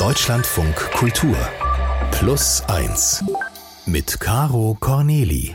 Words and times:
Deutschlandfunk 0.00 0.74
Kultur 0.92 1.36
Plus 2.10 2.62
1 2.68 3.22
mit 3.84 4.18
Caro 4.18 4.74
Corneli. 4.80 5.52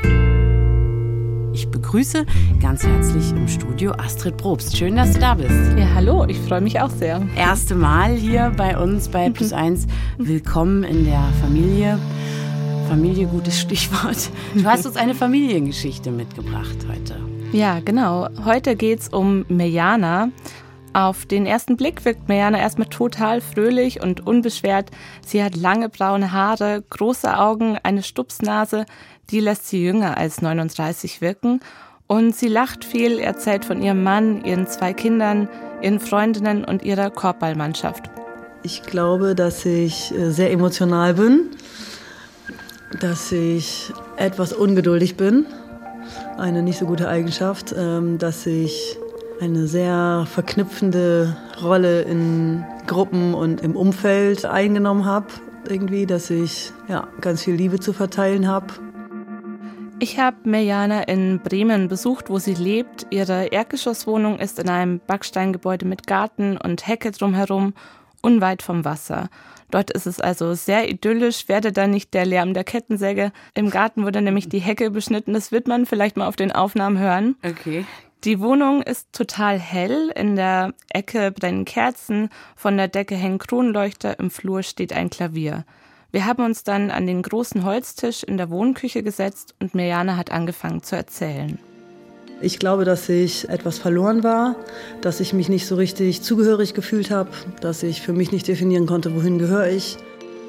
Ich 1.52 1.68
begrüße 1.72 2.28
ganz 2.62 2.86
herzlich 2.86 3.32
im 3.32 3.48
Studio 3.48 3.94
Astrid 3.94 4.38
Probst. 4.38 4.78
Schön, 4.78 4.98
dass 4.98 5.14
du 5.14 5.20
da 5.20 5.34
bist. 5.34 5.76
Ja, 5.76 5.96
hallo, 5.96 6.26
ich 6.28 6.38
freue 6.38 6.62
mich 6.62 6.80
auch 6.80 6.92
sehr. 6.92 7.28
Erste 7.36 7.74
Mal 7.74 8.14
hier 8.14 8.54
bei 8.56 8.78
uns 8.78 9.10
bei 9.10 9.30
Plus 9.32 9.52
1. 9.52 9.88
Willkommen 10.20 10.84
in 10.84 11.06
der 11.06 11.24
Familie. 11.42 11.98
Familie, 12.88 13.26
gutes 13.26 13.60
Stichwort. 13.60 14.30
Du 14.54 14.64
hast 14.66 14.86
uns 14.86 14.96
eine 14.96 15.16
Familiengeschichte 15.16 16.12
mitgebracht 16.12 16.86
heute. 16.88 17.20
Ja, 17.52 17.80
genau. 17.80 18.28
Heute 18.46 18.76
geht 18.76 19.00
es 19.00 19.08
um 19.10 19.44
Mejana. 19.48 20.30
Auf 20.96 21.26
den 21.26 21.46
ersten 21.46 21.76
Blick 21.76 22.06
wirkt 22.06 22.30
Mejana 22.30 22.58
erstmal 22.58 22.88
total 22.88 23.42
fröhlich 23.42 24.02
und 24.02 24.26
unbeschwert. 24.26 24.92
Sie 25.26 25.44
hat 25.44 25.58
lange 25.58 25.90
braune 25.90 26.32
Haare, 26.32 26.86
große 26.90 27.38
Augen, 27.38 27.78
eine 27.84 28.02
Stupsnase, 28.02 28.86
die 29.30 29.42
lässt 29.42 29.68
sie 29.68 29.84
jünger 29.84 30.16
als 30.16 30.42
39 30.42 31.20
wirken. 31.20 31.60
Und 32.08 32.34
sie 32.34 32.48
lacht 32.48 32.86
viel, 32.86 33.20
erzählt 33.20 33.66
von 33.66 33.82
ihrem 33.82 34.04
Mann, 34.04 34.46
ihren 34.46 34.68
zwei 34.68 34.94
Kindern, 34.94 35.50
ihren 35.82 36.00
Freundinnen 36.00 36.64
und 36.64 36.82
ihrer 36.84 37.10
Korbballmannschaft. 37.10 38.10
Ich 38.64 38.84
glaube, 38.84 39.36
dass 39.36 39.66
ich 39.66 40.14
äh, 40.14 40.32
sehr 40.32 40.50
emotional 40.50 41.16
bin 41.16 41.50
dass 43.02 43.32
ich 43.32 43.92
etwas 44.16 44.54
ungeduldig 44.54 45.18
bin, 45.18 45.46
eine 46.38 46.62
nicht 46.62 46.80
so 46.80 46.86
gute 46.86 47.10
Eigenschaft, 47.10 47.76
ähm, 47.78 48.18
dass 48.18 48.46
ich 48.46 48.98
eine 49.42 49.68
sehr 49.68 50.26
verknüpfende 50.30 51.36
Rolle 51.62 52.02
in 52.04 52.66
Gruppen 52.88 53.34
und 53.34 53.62
im 53.62 53.76
Umfeld 53.76 54.46
eingenommen 54.46 55.06
habe, 55.06 55.28
irgendwie, 55.68 56.06
dass 56.06 56.30
ich 56.30 56.72
ja, 56.88 57.08
ganz 57.22 57.44
viel 57.44 57.56
Liebe 57.56 57.80
zu 57.80 57.94
verteilen 57.94 58.48
habe. 58.48 58.68
Ich 60.00 60.20
habe 60.20 60.38
Mirjana 60.44 61.04
in 61.04 61.40
Bremen 61.40 61.88
besucht, 61.88 62.30
wo 62.30 62.38
sie 62.38 62.54
lebt. 62.54 63.08
Ihre 63.12 63.48
Erdgeschosswohnung 63.48 64.40
ist 64.40 64.60
in 64.60 64.70
einem 64.70 65.00
Backsteingebäude 65.00 65.86
mit 65.86 66.06
Garten 66.06 66.58
und 66.58 66.86
Hecke 66.86 67.12
drumherum, 67.12 67.74
unweit 68.22 68.62
vom 68.62 68.84
Wasser. 68.84 69.30
Dort 69.72 69.92
ist 69.92 70.06
es 70.06 70.20
also 70.20 70.54
sehr 70.54 70.90
idyllisch, 70.90 71.48
werde 71.48 71.72
da 71.72 71.88
nicht 71.88 72.14
der 72.14 72.26
Lärm 72.26 72.54
der 72.54 72.64
Kettensäge. 72.64 73.32
Im 73.54 73.70
Garten 73.70 74.04
wurde 74.04 74.22
nämlich 74.22 74.50
die 74.50 74.60
Hecke 74.60 74.92
beschnitten, 74.92 75.34
das 75.34 75.52
wird 75.52 75.68
man 75.68 75.86
vielleicht 75.86 76.18
mal 76.18 76.28
auf 76.28 76.36
den 76.36 76.52
Aufnahmen 76.52 77.00
hören. 77.00 77.36
Okay. 77.44 77.86
Die 78.24 78.40
Wohnung 78.40 78.82
ist 78.82 79.14
total 79.14 79.60
hell. 79.60 80.12
In 80.16 80.36
der 80.36 80.74
Ecke 80.90 81.32
brennen 81.32 81.66
Kerzen, 81.66 82.30
von 82.56 82.78
der 82.78 82.88
Decke 82.88 83.16
hängen 83.16 83.38
Kronleuchter, 83.38 84.20
im 84.20 84.32
Flur 84.32 84.64
steht 84.64 84.94
ein 84.94 85.10
Klavier. 85.10 85.66
Wir 86.12 86.26
haben 86.26 86.46
uns 86.46 86.64
dann 86.64 86.92
an 86.92 87.06
den 87.06 87.22
großen 87.22 87.66
Holztisch 87.66 88.24
in 88.24 88.38
der 88.38 88.50
Wohnküche 88.50 89.04
gesetzt 89.04 89.54
und 89.60 89.76
Mirjana 89.76 90.16
hat 90.16 90.32
angefangen 90.32 90.82
zu 90.82 90.96
erzählen. 90.96 91.60
Ich 92.42 92.60
glaube, 92.60 92.86
dass 92.86 93.08
ich 93.10 93.50
etwas 93.50 93.80
verloren 93.80 94.24
war, 94.24 94.56
dass 95.02 95.20
ich 95.20 95.34
mich 95.34 95.50
nicht 95.50 95.68
so 95.68 95.76
richtig 95.76 96.22
zugehörig 96.22 96.74
gefühlt 96.74 97.12
habe, 97.12 97.30
dass 97.62 97.84
ich 97.84 98.02
für 98.02 98.14
mich 98.14 98.32
nicht 98.32 98.48
definieren 98.48 98.88
konnte, 98.88 99.16
wohin 99.16 99.40
gehöre 99.40 99.68
ich. 99.68 99.98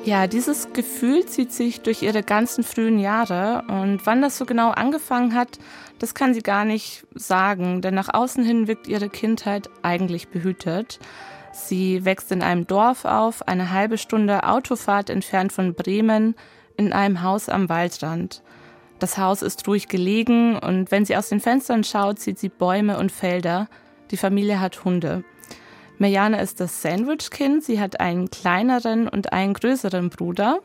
Ja, 0.07 0.29
dieses 0.29 0.73
Gefühl 0.73 1.27
zieht 1.27 1.53
sich 1.53 1.81
durch 1.81 2.01
ihre 2.01 2.23
ganzen 2.23 2.63
frühen 2.63 3.01
Jahre 3.01 3.65
und 3.67 4.07
wann 4.07 4.23
das 4.23 4.39
so 4.39 4.47
genau 4.47 4.71
angefangen 4.71 5.35
hat, 5.35 5.59
das 5.99 6.15
kann 6.15 6.33
sie 6.33 6.43
gar 6.43 6.65
nicht 6.65 7.05
sagen, 7.17 7.83
denn 7.83 7.95
nach 7.95 8.15
außen 8.15 8.45
hin 8.45 8.69
wirkt 8.69 8.87
ihre 8.87 9.09
Kindheit 9.09 9.69
eigentlich 9.83 10.29
behütet. 10.29 11.01
Sie 11.53 12.05
wächst 12.05 12.31
in 12.31 12.45
einem 12.45 12.69
Dorf 12.69 13.05
auf, 13.05 13.49
eine 13.49 13.73
halbe 13.73 13.99
Stunde 13.99 14.45
Autofahrt 14.45 15.11
entfernt 15.11 15.53
von 15.53 15.75
Bremen, 15.75 16.37
in 16.77 16.93
einem 16.93 17.23
Haus 17.23 17.49
am 17.49 17.69
Waldrand. 17.69 18.45
Das 19.01 19.19
Haus 19.19 19.43
ist 19.43 19.67
ruhig 19.67 19.89
gelegen 19.89 20.57
und 20.57 20.93
wenn 20.93 21.05
sie 21.05 21.17
aus 21.17 21.31
den 21.31 21.41
Fenstern 21.41 21.83
schaut, 21.83 22.21
sieht 22.21 22.39
sie 22.39 22.49
Bäume 22.49 22.99
und 22.99 23.11
Felder. 23.11 23.67
Die 24.13 24.17
Familie 24.17 24.61
hat 24.61 24.85
Hunde. 24.85 25.25
Mirjana 25.99 26.39
ist 26.39 26.61
das 26.61 26.83
Sandwich-Kind. 26.83 27.65
Sie 27.65 27.81
hat 27.81 28.01
einen 28.01 28.31
kleineren 28.31 29.09
und 29.09 29.33
einen 29.33 29.55
größeren 29.55 30.11
Bruder. 30.11 30.61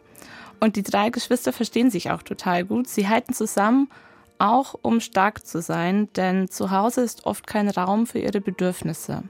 Und 0.59 0.75
die 0.75 0.83
drei 0.83 1.09
Geschwister 1.09 1.53
verstehen 1.53 1.89
sich 1.89 2.11
auch 2.11 2.21
total 2.21 2.65
gut. 2.65 2.87
Sie 2.87 3.07
halten 3.07 3.33
zusammen, 3.33 3.89
auch 4.37 4.75
um 4.81 4.99
stark 4.99 5.45
zu 5.45 5.61
sein, 5.61 6.09
denn 6.15 6.49
zu 6.49 6.71
Hause 6.71 7.01
ist 7.01 7.25
oft 7.25 7.47
kein 7.47 7.69
Raum 7.69 8.07
für 8.07 8.19
ihre 8.19 8.41
Bedürfnisse. 8.41 9.23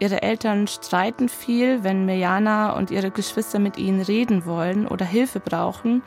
Ihre 0.00 0.22
Eltern 0.22 0.68
streiten 0.68 1.28
viel, 1.28 1.82
wenn 1.82 2.06
Mirjana 2.06 2.76
und 2.76 2.90
ihre 2.90 3.10
Geschwister 3.10 3.58
mit 3.58 3.78
ihnen 3.78 4.00
reden 4.00 4.46
wollen 4.46 4.86
oder 4.86 5.04
Hilfe 5.04 5.40
brauchen 5.40 6.02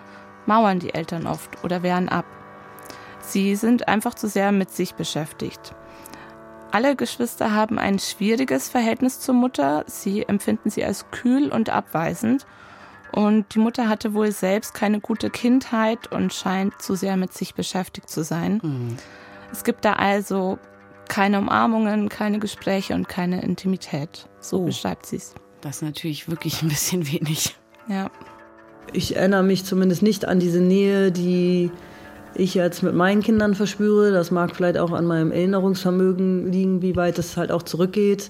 mauern 0.46 0.80
die 0.80 0.94
Eltern 0.94 1.28
oft 1.28 1.64
oder 1.64 1.84
wehren 1.84 2.10
ab. 2.10 2.26
Sie 3.20 3.56
sind 3.56 3.88
einfach 3.88 4.14
zu 4.14 4.28
sehr 4.28 4.52
mit 4.52 4.72
sich 4.72 4.96
beschäftigt. 4.96 5.74
Alle 6.72 6.96
Geschwister 6.96 7.54
haben 7.54 7.78
ein 7.78 8.00
schwieriges 8.00 8.70
Verhältnis 8.70 9.20
zur 9.20 9.36
Mutter. 9.36 9.84
Sie 9.88 10.24
empfinden 10.24 10.70
sie 10.70 10.86
als 10.86 11.06
kühl 11.12 11.50
und 11.50 11.70
abweisend. 11.70 12.46
Und 13.12 13.54
die 13.54 13.60
Mutter 13.60 13.90
hatte 13.90 14.14
wohl 14.14 14.32
selbst 14.32 14.74
keine 14.74 15.02
gute 15.02 15.30
Kindheit 15.30 16.12
und 16.12 16.34
scheint 16.34 16.82
zu 16.82 16.96
sehr 16.96 17.18
mit 17.18 17.34
sich 17.34 17.56
beschäftigt 17.56 18.10
zu 18.10 18.24
sein. 18.24 18.62
Mhm. 18.64 18.98
Es 19.52 19.66
gibt 19.66 19.84
da 19.84 19.94
also 19.94 20.60
keine 21.10 21.40
Umarmungen, 21.40 22.08
keine 22.08 22.40
Gespräche 22.40 22.94
und 22.94 23.10
keine 23.10 23.42
Intimität. 23.42 24.30
So 24.40 24.60
oh. 24.62 24.66
beschreibt 24.66 25.06
sie 25.06 25.18
es. 25.18 25.36
Das 25.60 25.78
ist 25.78 25.82
natürlich 25.82 26.30
wirklich 26.30 26.62
ein 26.62 26.70
bisschen 26.70 27.06
wenig. 27.12 27.58
Ja. 27.90 28.10
Ich 28.94 29.18
erinnere 29.18 29.44
mich 29.44 29.66
zumindest 29.66 30.04
nicht 30.04 30.26
an 30.26 30.40
diese 30.40 30.62
Nähe, 30.62 31.12
die 31.12 31.70
ich 32.36 32.54
jetzt 32.54 32.84
mit 32.84 32.94
meinen 32.94 33.22
Kindern 33.22 33.56
verspüre. 33.56 34.12
Das 34.12 34.32
mag 34.32 34.56
vielleicht 34.56 34.78
auch 34.78 34.92
an 34.92 35.06
meinem 35.06 35.32
Erinnerungsvermögen 35.32 36.52
liegen, 36.52 36.82
wie 36.82 36.96
weit 36.96 37.20
es 37.20 37.38
halt 37.38 37.52
auch 37.52 37.64
zurückgeht. 37.64 38.30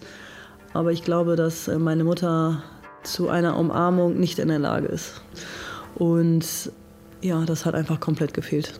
Aber 0.74 0.92
ich 0.92 1.04
glaube, 1.04 1.36
dass 1.36 1.68
äh, 1.68 1.78
meine 1.78 2.04
Mutter 2.04 2.64
zu 3.04 3.30
einer 3.30 3.58
Umarmung 3.58 4.20
nicht 4.20 4.40
in 4.40 4.48
der 4.48 4.60
Lage 4.60 4.88
ist. 4.88 5.22
Und 5.96 6.72
ja, 7.22 7.44
das 7.46 7.66
hat 7.66 7.76
einfach 7.76 8.00
komplett 8.00 8.34
gefehlt. 8.34 8.80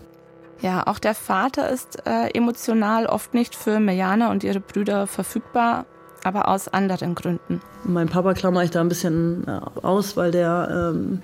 Ja, 0.60 0.86
auch 0.86 0.98
der 0.98 1.14
Vater 1.14 1.68
ist 1.70 2.06
äh, 2.06 2.28
emotional 2.34 3.06
oft 3.06 3.34
nicht 3.34 3.54
für 3.54 3.80
Mirjana 3.80 4.30
und 4.30 4.44
ihre 4.44 4.60
Brüder 4.60 5.08
verfügbar, 5.08 5.86
aber 6.22 6.48
aus 6.48 6.68
anderen 6.68 7.16
Gründen. 7.16 7.60
Mein 7.84 8.08
Papa 8.08 8.32
klammer 8.32 8.62
ich 8.62 8.70
da 8.70 8.80
ein 8.80 8.88
bisschen 8.88 9.44
äh, 9.48 9.60
aus, 9.84 10.16
weil 10.16 10.30
der 10.30 10.92
ähm, 10.94 11.20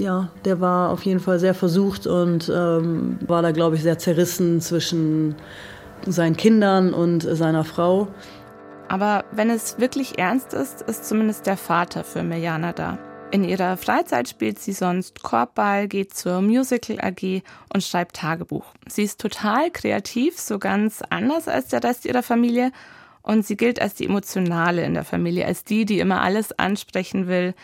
ja, 0.00 0.30
der 0.44 0.60
war 0.60 0.90
auf 0.90 1.02
jeden 1.02 1.20
Fall 1.20 1.38
sehr 1.38 1.54
versucht 1.54 2.06
und 2.06 2.48
ähm, 2.48 3.18
war 3.26 3.42
da, 3.42 3.52
glaube 3.52 3.76
ich, 3.76 3.82
sehr 3.82 3.98
zerrissen 3.98 4.60
zwischen 4.60 5.36
seinen 6.06 6.36
Kindern 6.36 6.94
und 6.94 7.20
seiner 7.20 7.64
Frau. 7.64 8.08
Aber 8.88 9.24
wenn 9.30 9.50
es 9.50 9.78
wirklich 9.78 10.18
ernst 10.18 10.54
ist, 10.54 10.82
ist 10.82 11.04
zumindest 11.04 11.46
der 11.46 11.56
Vater 11.56 12.02
für 12.02 12.22
Mirjana 12.22 12.72
da. 12.72 12.98
In 13.30 13.44
ihrer 13.44 13.76
Freizeit 13.76 14.28
spielt 14.28 14.58
sie 14.58 14.72
sonst 14.72 15.22
Korbball, 15.22 15.86
geht 15.86 16.14
zur 16.14 16.40
Musical 16.40 16.98
AG 17.00 17.42
und 17.72 17.84
schreibt 17.84 18.16
Tagebuch. 18.16 18.64
Sie 18.88 19.04
ist 19.04 19.20
total 19.20 19.70
kreativ, 19.70 20.40
so 20.40 20.58
ganz 20.58 21.02
anders 21.10 21.46
als 21.46 21.68
der 21.68 21.84
Rest 21.84 22.06
ihrer 22.06 22.24
Familie. 22.24 22.72
Und 23.22 23.46
sie 23.46 23.56
gilt 23.56 23.80
als 23.80 23.94
die 23.94 24.06
Emotionale 24.06 24.82
in 24.82 24.94
der 24.94 25.04
Familie, 25.04 25.46
als 25.46 25.62
die, 25.62 25.84
die 25.84 26.00
immer 26.00 26.22
alles 26.22 26.58
ansprechen 26.58 27.28
will, 27.28 27.54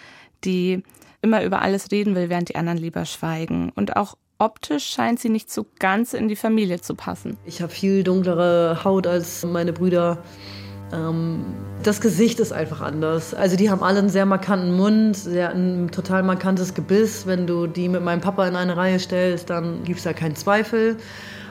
die 0.45 0.85
immer 1.27 1.43
über 1.43 1.61
alles 1.61 1.91
reden 1.91 2.15
will, 2.15 2.29
während 2.31 2.49
die 2.49 2.57
anderen 2.57 2.79
lieber 2.79 3.05
schweigen. 3.05 3.73
Und 3.75 3.97
auch 3.97 4.17
optisch 4.39 4.85
scheint 4.85 5.19
sie 5.19 5.29
nicht 5.29 5.51
so 5.51 5.67
ganz 5.81 6.13
in 6.15 6.29
die 6.29 6.37
Familie 6.37 6.81
zu 6.81 6.95
passen. 6.95 7.37
Ich 7.45 7.61
habe 7.61 7.73
viel 7.73 8.05
dunklere 8.05 8.85
Haut 8.85 9.09
als 9.09 9.45
meine 9.45 9.73
Brüder. 9.73 10.19
Ähm, 10.93 11.45
das 11.83 12.01
Gesicht 12.01 12.39
ist 12.39 12.53
einfach 12.53 12.81
anders. 12.81 13.35
Also 13.35 13.57
die 13.57 13.71
haben 13.71 13.83
alle 13.83 13.99
einen 13.99 14.09
sehr 14.09 14.27
markanten 14.27 14.77
Mund, 14.77 15.17
sehr, 15.17 15.51
ein 15.51 15.91
total 15.91 16.23
markantes 16.23 16.75
Gebiss. 16.75 17.27
Wenn 17.27 17.47
du 17.47 17.67
die 17.67 17.89
mit 17.89 18.03
meinem 18.03 18.21
Papa 18.21 18.47
in 18.47 18.55
eine 18.55 18.77
Reihe 18.77 19.01
stellst, 19.01 19.51
dann 19.51 19.83
gibt 19.85 19.99
es 19.99 20.05
da 20.05 20.13
keinen 20.13 20.37
Zweifel. 20.37 20.97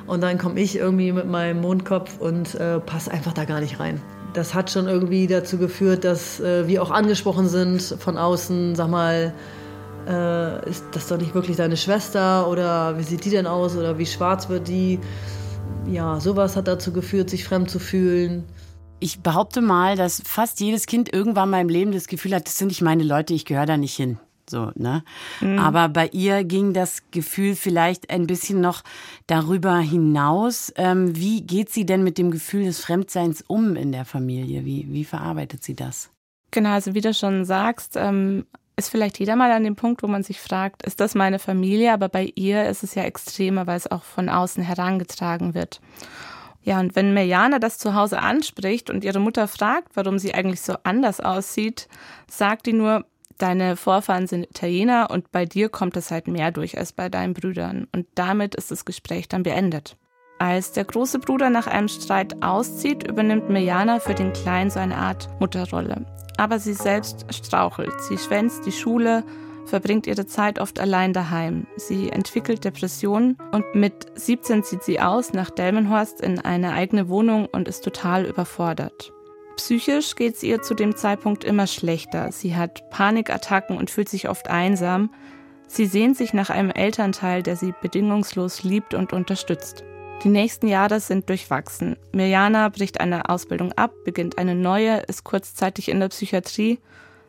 Und 0.07 0.21
dann 0.21 0.37
komme 0.37 0.59
ich 0.59 0.77
irgendwie 0.77 1.11
mit 1.11 1.27
meinem 1.27 1.61
Mondkopf 1.61 2.19
und 2.19 2.55
äh, 2.55 2.79
passe 2.79 3.11
einfach 3.11 3.33
da 3.33 3.45
gar 3.45 3.59
nicht 3.59 3.79
rein. 3.79 3.99
Das 4.33 4.53
hat 4.53 4.69
schon 4.69 4.87
irgendwie 4.87 5.27
dazu 5.27 5.57
geführt, 5.57 6.03
dass 6.03 6.39
äh, 6.39 6.67
wir 6.67 6.83
auch 6.83 6.91
angesprochen 6.91 7.47
sind 7.47 7.81
von 7.81 8.17
außen, 8.17 8.75
sag 8.75 8.89
mal, 8.89 9.33
äh, 10.07 10.69
ist 10.69 10.85
das 10.91 11.07
doch 11.07 11.17
nicht 11.17 11.33
wirklich 11.33 11.57
deine 11.57 11.77
Schwester 11.77 12.47
oder 12.47 12.97
wie 12.97 13.03
sieht 13.03 13.25
die 13.25 13.29
denn 13.29 13.47
aus 13.47 13.75
oder 13.75 13.97
wie 13.97 14.05
schwarz 14.05 14.49
wird 14.49 14.67
die? 14.67 14.99
Ja, 15.87 16.19
sowas 16.19 16.55
hat 16.55 16.67
dazu 16.67 16.91
geführt, 16.91 17.29
sich 17.29 17.43
fremd 17.43 17.69
zu 17.69 17.79
fühlen. 17.79 18.43
Ich 18.99 19.21
behaupte 19.21 19.61
mal, 19.61 19.95
dass 19.95 20.21
fast 20.25 20.59
jedes 20.59 20.85
Kind 20.87 21.13
irgendwann 21.13 21.49
mal 21.49 21.61
im 21.61 21.69
Leben 21.69 21.91
das 21.91 22.07
Gefühl 22.07 22.33
hat, 22.33 22.47
das 22.47 22.57
sind 22.57 22.69
nicht 22.69 22.81
meine 22.81 23.03
Leute, 23.03 23.33
ich 23.33 23.45
gehöre 23.45 23.65
da 23.65 23.77
nicht 23.77 23.95
hin. 23.95 24.17
So, 24.49 24.71
ne? 24.75 25.03
Mhm. 25.41 25.57
Aber 25.59 25.89
bei 25.89 26.07
ihr 26.07 26.43
ging 26.43 26.73
das 26.73 27.03
Gefühl 27.11 27.55
vielleicht 27.55 28.09
ein 28.09 28.27
bisschen 28.27 28.61
noch 28.61 28.83
darüber 29.27 29.77
hinaus. 29.79 30.71
Ähm, 30.75 31.15
wie 31.15 31.41
geht 31.41 31.71
sie 31.71 31.85
denn 31.85 32.03
mit 32.03 32.17
dem 32.17 32.31
Gefühl 32.31 32.65
des 32.65 32.79
Fremdseins 32.79 33.43
um 33.47 33.75
in 33.75 33.91
der 33.91 34.05
Familie? 34.05 34.65
Wie, 34.65 34.87
wie 34.89 35.03
verarbeitet 35.03 35.63
sie 35.63 35.75
das? 35.75 36.11
Genau, 36.51 36.69
also 36.69 36.93
wie 36.93 37.01
du 37.01 37.13
schon 37.13 37.43
sagst, 37.43 37.95
ähm, 37.95 38.45
ist 38.75 38.89
vielleicht 38.89 39.19
jeder 39.19 39.35
mal 39.35 39.51
an 39.51 39.63
dem 39.63 39.75
Punkt, 39.75 40.03
wo 40.03 40.07
man 40.07 40.23
sich 40.23 40.41
fragt, 40.41 40.83
ist 40.83 40.99
das 40.99 41.15
meine 41.15 41.39
Familie? 41.39 41.93
Aber 41.93 42.09
bei 42.09 42.31
ihr 42.35 42.67
ist 42.69 42.83
es 42.83 42.95
ja 42.95 43.03
extremer, 43.03 43.67
weil 43.67 43.77
es 43.77 43.89
auch 43.89 44.03
von 44.03 44.29
außen 44.29 44.63
herangetragen 44.63 45.53
wird. 45.53 45.79
Ja, 46.63 46.79
und 46.79 46.95
wenn 46.95 47.13
Mirjana 47.13 47.59
das 47.59 47.77
zu 47.77 47.93
Hause 47.93 48.19
anspricht 48.19 48.89
und 48.89 49.03
ihre 49.03 49.19
Mutter 49.19 49.47
fragt, 49.47 49.95
warum 49.95 50.17
sie 50.17 50.33
eigentlich 50.33 50.61
so 50.61 50.75
anders 50.83 51.19
aussieht, 51.19 51.87
sagt 52.29 52.65
die 52.65 52.73
nur, 52.73 53.05
deine 53.37 53.75
Vorfahren 53.75 54.25
sind 54.25 54.45
Italiener 54.45 55.09
und 55.11 55.31
bei 55.31 55.45
dir 55.45 55.69
kommt 55.69 55.95
es 55.95 56.09
halt 56.09 56.27
mehr 56.27 56.51
durch 56.51 56.77
als 56.77 56.91
bei 56.91 57.07
deinen 57.07 57.35
Brüdern. 57.35 57.87
Und 57.91 58.07
damit 58.15 58.55
ist 58.55 58.71
das 58.71 58.83
Gespräch 58.83 59.29
dann 59.29 59.43
beendet. 59.43 59.95
Als 60.39 60.71
der 60.71 60.85
große 60.85 61.19
Bruder 61.19 61.49
nach 61.49 61.67
einem 61.67 61.87
Streit 61.87 62.41
auszieht, 62.43 63.07
übernimmt 63.07 63.49
Mirjana 63.49 63.99
für 63.99 64.15
den 64.15 64.33
Kleinen 64.33 64.69
so 64.69 64.79
eine 64.79 64.97
Art 64.97 65.29
Mutterrolle. 65.39 66.05
Aber 66.37 66.59
sie 66.59 66.73
selbst 66.73 67.25
strauchelt. 67.33 67.93
Sie 68.01 68.17
schwänzt 68.17 68.65
die 68.65 68.71
Schule, 68.71 69.23
verbringt 69.65 70.07
ihre 70.07 70.25
Zeit 70.25 70.59
oft 70.59 70.79
allein 70.79 71.13
daheim. 71.13 71.65
Sie 71.77 72.09
entwickelt 72.09 72.63
Depressionen 72.63 73.37
und 73.51 73.65
mit 73.73 74.05
17 74.15 74.63
zieht 74.63 74.83
sie 74.83 74.99
aus 74.99 75.33
nach 75.33 75.49
Delmenhorst 75.49 76.21
in 76.21 76.39
eine 76.39 76.73
eigene 76.73 77.09
Wohnung 77.09 77.47
und 77.51 77.67
ist 77.67 77.83
total 77.83 78.25
überfordert. 78.25 79.11
Psychisch 79.57 80.15
geht 80.15 80.35
es 80.35 80.43
ihr 80.43 80.61
zu 80.61 80.73
dem 80.73 80.95
Zeitpunkt 80.95 81.43
immer 81.43 81.65
schlechter. 81.65 82.31
Sie 82.31 82.55
hat 82.55 82.89
Panikattacken 82.89 83.77
und 83.77 83.89
fühlt 83.89 84.09
sich 84.09 84.27
oft 84.27 84.49
einsam. 84.49 85.09
Sie 85.67 85.85
sehnt 85.85 86.17
sich 86.17 86.33
nach 86.33 86.49
einem 86.49 86.69
Elternteil, 86.69 87.41
der 87.41 87.55
sie 87.55 87.73
bedingungslos 87.81 88.63
liebt 88.63 88.93
und 88.93 89.13
unterstützt. 89.13 89.83
Die 90.23 90.29
nächsten 90.29 90.67
Jahre 90.67 90.99
sind 90.99 91.29
durchwachsen. 91.29 91.97
Mirjana 92.11 92.69
bricht 92.69 92.99
eine 92.99 93.29
Ausbildung 93.29 93.73
ab, 93.73 93.91
beginnt 94.05 94.37
eine 94.37 94.55
neue, 94.55 94.97
ist 95.01 95.23
kurzzeitig 95.23 95.89
in 95.89 95.99
der 95.99 96.09
Psychiatrie 96.09 96.79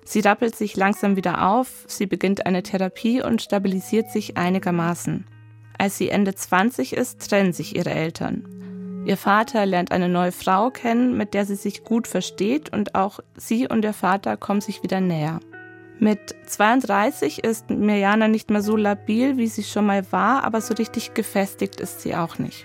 Sie 0.08 0.20
rappelt 0.20 0.54
sich 0.54 0.76
langsam 0.76 1.16
wieder 1.16 1.48
auf, 1.48 1.84
sie 1.88 2.06
beginnt 2.06 2.46
eine 2.46 2.62
Therapie 2.62 3.22
und 3.22 3.42
stabilisiert 3.42 4.08
sich 4.08 4.36
einigermaßen. 4.36 5.26
Als 5.78 5.98
sie 5.98 6.10
Ende 6.10 6.32
20 6.32 6.92
ist, 6.92 7.28
trennen 7.28 7.52
sich 7.52 7.74
ihre 7.74 7.90
Eltern. 7.90 9.02
Ihr 9.04 9.16
Vater 9.16 9.66
lernt 9.66 9.90
eine 9.90 10.08
neue 10.08 10.30
Frau 10.30 10.70
kennen, 10.70 11.16
mit 11.16 11.34
der 11.34 11.44
sie 11.44 11.56
sich 11.56 11.82
gut 11.82 12.06
versteht 12.06 12.72
und 12.72 12.94
auch 12.94 13.18
sie 13.36 13.66
und 13.66 13.84
ihr 13.84 13.92
Vater 13.92 14.36
kommen 14.36 14.60
sich 14.60 14.84
wieder 14.84 15.00
näher. 15.00 15.40
Mit 15.98 16.36
32 16.46 17.42
ist 17.42 17.70
Mirjana 17.70 18.28
nicht 18.28 18.48
mehr 18.48 18.62
so 18.62 18.76
labil, 18.76 19.38
wie 19.38 19.48
sie 19.48 19.64
schon 19.64 19.86
mal 19.86 20.12
war, 20.12 20.44
aber 20.44 20.60
so 20.60 20.74
richtig 20.74 21.14
gefestigt 21.14 21.80
ist 21.80 22.02
sie 22.02 22.14
auch 22.14 22.38
nicht. 22.38 22.64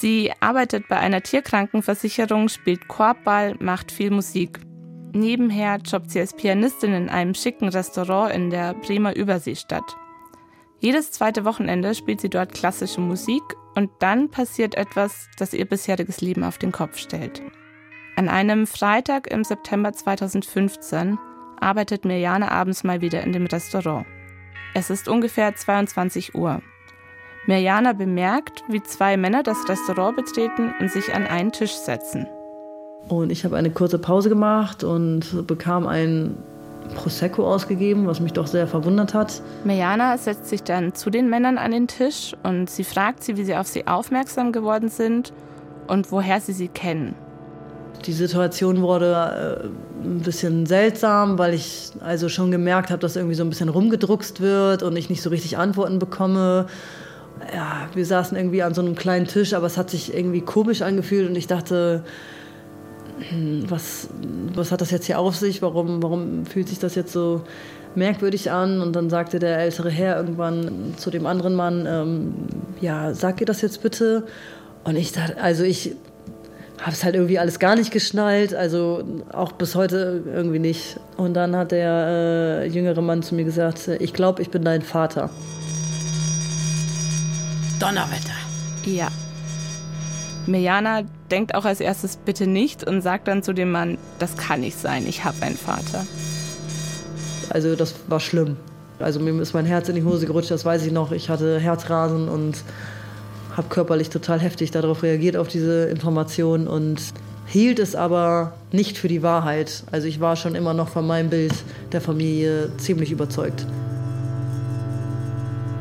Sie 0.00 0.30
arbeitet 0.38 0.86
bei 0.86 0.96
einer 0.96 1.22
Tierkrankenversicherung, 1.22 2.48
spielt 2.48 2.86
Korbball, 2.86 3.56
macht 3.58 3.90
viel 3.90 4.12
Musik. 4.12 4.60
Nebenher 5.12 5.78
jobbt 5.78 6.12
sie 6.12 6.20
als 6.20 6.34
Pianistin 6.34 6.92
in 6.92 7.08
einem 7.08 7.34
schicken 7.34 7.68
Restaurant 7.68 8.32
in 8.32 8.50
der 8.50 8.74
Bremer 8.74 9.16
Überseestadt. 9.16 9.96
Jedes 10.78 11.10
zweite 11.10 11.44
Wochenende 11.44 11.96
spielt 11.96 12.20
sie 12.20 12.30
dort 12.30 12.54
klassische 12.54 13.00
Musik 13.00 13.42
und 13.74 13.90
dann 13.98 14.30
passiert 14.30 14.76
etwas, 14.76 15.28
das 15.36 15.52
ihr 15.52 15.64
bisheriges 15.64 16.20
Leben 16.20 16.44
auf 16.44 16.58
den 16.58 16.70
Kopf 16.70 16.96
stellt. 16.98 17.42
An 18.14 18.28
einem 18.28 18.68
Freitag 18.68 19.28
im 19.28 19.42
September 19.42 19.92
2015 19.92 21.18
arbeitet 21.58 22.04
Mirjana 22.04 22.52
abends 22.52 22.84
mal 22.84 23.00
wieder 23.00 23.24
in 23.24 23.32
dem 23.32 23.46
Restaurant. 23.46 24.06
Es 24.74 24.90
ist 24.90 25.08
ungefähr 25.08 25.56
22 25.56 26.36
Uhr. 26.36 26.62
Mirjana 27.48 27.94
bemerkt, 27.94 28.62
wie 28.68 28.82
zwei 28.82 29.16
Männer 29.16 29.42
das 29.42 29.56
Restaurant 29.66 30.16
betreten 30.16 30.74
und 30.80 30.90
sich 30.90 31.14
an 31.14 31.26
einen 31.26 31.50
Tisch 31.50 31.72
setzen. 31.72 32.26
Und 33.08 33.32
ich 33.32 33.42
habe 33.46 33.56
eine 33.56 33.70
kurze 33.70 33.98
Pause 33.98 34.28
gemacht 34.28 34.84
und 34.84 35.46
bekam 35.46 35.86
ein 35.86 36.36
Prosecco 36.94 37.50
ausgegeben, 37.50 38.06
was 38.06 38.20
mich 38.20 38.34
doch 38.34 38.46
sehr 38.46 38.66
verwundert 38.66 39.14
hat. 39.14 39.40
Mirjana 39.64 40.18
setzt 40.18 40.44
sich 40.44 40.62
dann 40.62 40.94
zu 40.94 41.08
den 41.08 41.30
Männern 41.30 41.56
an 41.56 41.70
den 41.70 41.88
Tisch 41.88 42.34
und 42.42 42.68
sie 42.68 42.84
fragt 42.84 43.24
sie, 43.24 43.38
wie 43.38 43.44
sie 43.44 43.56
auf 43.56 43.66
sie 43.66 43.86
aufmerksam 43.86 44.52
geworden 44.52 44.90
sind 44.90 45.32
und 45.86 46.12
woher 46.12 46.42
sie 46.42 46.52
sie 46.52 46.68
kennen. 46.68 47.14
Die 48.04 48.12
Situation 48.12 48.82
wurde 48.82 49.70
äh, 50.04 50.06
ein 50.06 50.20
bisschen 50.20 50.66
seltsam, 50.66 51.38
weil 51.38 51.54
ich 51.54 51.92
also 52.00 52.28
schon 52.28 52.50
gemerkt 52.50 52.90
habe, 52.90 53.00
dass 53.00 53.16
irgendwie 53.16 53.34
so 53.36 53.42
ein 53.42 53.48
bisschen 53.48 53.70
rumgedruckst 53.70 54.42
wird 54.42 54.82
und 54.82 54.96
ich 54.96 55.08
nicht 55.08 55.22
so 55.22 55.30
richtig 55.30 55.56
Antworten 55.56 55.98
bekomme. 55.98 56.66
Ja, 57.54 57.88
wir 57.94 58.04
saßen 58.04 58.36
irgendwie 58.36 58.62
an 58.62 58.74
so 58.74 58.82
einem 58.82 58.94
kleinen 58.94 59.26
Tisch, 59.26 59.54
aber 59.54 59.66
es 59.66 59.76
hat 59.76 59.90
sich 59.90 60.14
irgendwie 60.14 60.40
komisch 60.40 60.82
angefühlt 60.82 61.28
und 61.28 61.36
ich 61.36 61.46
dachte, 61.46 62.04
was, 63.68 64.08
was 64.54 64.72
hat 64.72 64.80
das 64.80 64.90
jetzt 64.90 65.06
hier 65.06 65.18
auf 65.18 65.36
sich? 65.36 65.62
Warum, 65.62 66.02
warum 66.02 66.46
fühlt 66.46 66.68
sich 66.68 66.78
das 66.78 66.94
jetzt 66.94 67.12
so 67.12 67.42
merkwürdig 67.94 68.50
an? 68.50 68.80
Und 68.80 68.94
dann 68.94 69.10
sagte 69.10 69.38
der 69.38 69.58
ältere 69.58 69.90
Herr 69.90 70.16
irgendwann 70.16 70.94
zu 70.96 71.10
dem 71.10 71.26
anderen 71.26 71.54
Mann, 71.54 71.86
ähm, 71.86 72.34
ja, 72.80 73.14
sag 73.14 73.40
ihr 73.40 73.46
das 73.46 73.60
jetzt 73.60 73.82
bitte? 73.82 74.24
Und 74.84 74.96
ich 74.96 75.12
dachte, 75.12 75.40
also 75.40 75.64
ich 75.64 75.96
habe 76.80 76.92
es 76.92 77.02
halt 77.02 77.16
irgendwie 77.16 77.38
alles 77.38 77.58
gar 77.58 77.74
nicht 77.74 77.90
geschnallt, 77.90 78.54
also 78.54 79.02
auch 79.32 79.52
bis 79.52 79.74
heute 79.74 80.22
irgendwie 80.32 80.60
nicht. 80.60 81.00
Und 81.16 81.34
dann 81.34 81.56
hat 81.56 81.72
der 81.72 82.62
äh, 82.62 82.68
jüngere 82.68 83.02
Mann 83.02 83.22
zu 83.22 83.34
mir 83.34 83.44
gesagt, 83.44 83.88
ich 83.98 84.12
glaube, 84.12 84.42
ich 84.42 84.50
bin 84.50 84.62
dein 84.62 84.82
Vater. 84.82 85.30
Donnerwetter. 87.78 88.34
Ja. 88.84 89.08
Mirjana 90.46 91.02
denkt 91.30 91.54
auch 91.54 91.64
als 91.64 91.80
erstes 91.80 92.16
bitte 92.16 92.46
nicht 92.46 92.84
und 92.84 93.02
sagt 93.02 93.28
dann 93.28 93.42
zu 93.42 93.52
dem 93.52 93.70
Mann, 93.70 93.98
das 94.18 94.36
kann 94.36 94.60
nicht 94.60 94.78
sein, 94.78 95.06
ich 95.06 95.24
habe 95.24 95.42
einen 95.42 95.56
Vater. 95.56 96.06
Also 97.50 97.76
das 97.76 97.94
war 98.08 98.20
schlimm. 98.20 98.56
Also 98.98 99.20
mir 99.20 99.40
ist 99.40 99.54
mein 99.54 99.66
Herz 99.66 99.88
in 99.88 99.94
die 99.94 100.02
Hose 100.02 100.26
gerutscht, 100.26 100.50
das 100.50 100.64
weiß 100.64 100.84
ich 100.86 100.92
noch. 100.92 101.12
Ich 101.12 101.28
hatte 101.30 101.60
Herzrasen 101.60 102.28
und 102.28 102.64
habe 103.56 103.68
körperlich 103.68 104.10
total 104.10 104.40
heftig 104.40 104.70
darauf 104.70 105.02
reagiert, 105.02 105.36
auf 105.36 105.48
diese 105.48 105.84
Information 105.84 106.66
und 106.66 107.00
hielt 107.46 107.78
es 107.78 107.94
aber 107.94 108.54
nicht 108.72 108.98
für 108.98 109.08
die 109.08 109.22
Wahrheit. 109.22 109.84
Also 109.90 110.06
ich 110.08 110.20
war 110.20 110.36
schon 110.36 110.54
immer 110.54 110.74
noch 110.74 110.88
von 110.88 111.06
meinem 111.06 111.30
Bild 111.30 111.52
der 111.92 112.00
Familie 112.00 112.70
ziemlich 112.78 113.12
überzeugt. 113.12 113.66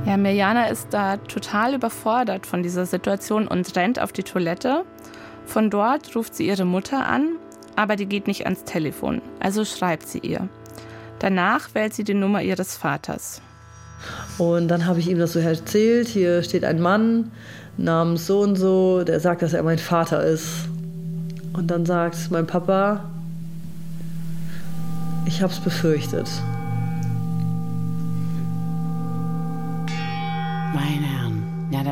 Ja, 0.07 0.15
Mirjana 0.15 0.67
ist 0.67 0.87
da 0.91 1.17
total 1.17 1.75
überfordert 1.75 2.45
von 2.45 2.63
dieser 2.63 2.85
Situation 2.85 3.45
und 3.45 3.75
rennt 3.75 3.99
auf 3.99 4.13
die 4.13 4.23
Toilette. 4.23 4.85
Von 5.45 5.69
dort 5.69 6.15
ruft 6.15 6.33
sie 6.33 6.47
ihre 6.47 6.63
Mutter 6.63 7.05
an, 7.05 7.35
aber 7.75 7.97
die 7.97 8.05
geht 8.05 8.25
nicht 8.25 8.45
ans 8.45 8.63
Telefon, 8.63 9.21
also 9.41 9.65
schreibt 9.65 10.07
sie 10.07 10.19
ihr. 10.19 10.47
Danach 11.19 11.75
wählt 11.75 11.93
sie 11.93 12.05
die 12.05 12.13
Nummer 12.13 12.41
ihres 12.41 12.77
Vaters. 12.77 13.41
Und 14.37 14.69
dann 14.69 14.85
habe 14.85 14.99
ich 14.99 15.09
ihm 15.09 15.19
das 15.19 15.33
so 15.33 15.39
erzählt. 15.39 16.07
Hier 16.07 16.41
steht 16.41 16.63
ein 16.63 16.79
Mann 16.79 17.29
namens 17.75 18.27
so 18.27 18.39
und 18.39 18.55
so, 18.55 19.03
der 19.03 19.19
sagt, 19.19 19.41
dass 19.41 19.51
er 19.51 19.63
mein 19.63 19.77
Vater 19.77 20.23
ist. 20.23 20.69
Und 21.51 21.67
dann 21.67 21.85
sagt 21.85 22.31
mein 22.31 22.47
Papa, 22.47 23.03
ich 25.25 25.41
habe 25.41 25.51
es 25.51 25.59
befürchtet. 25.59 26.29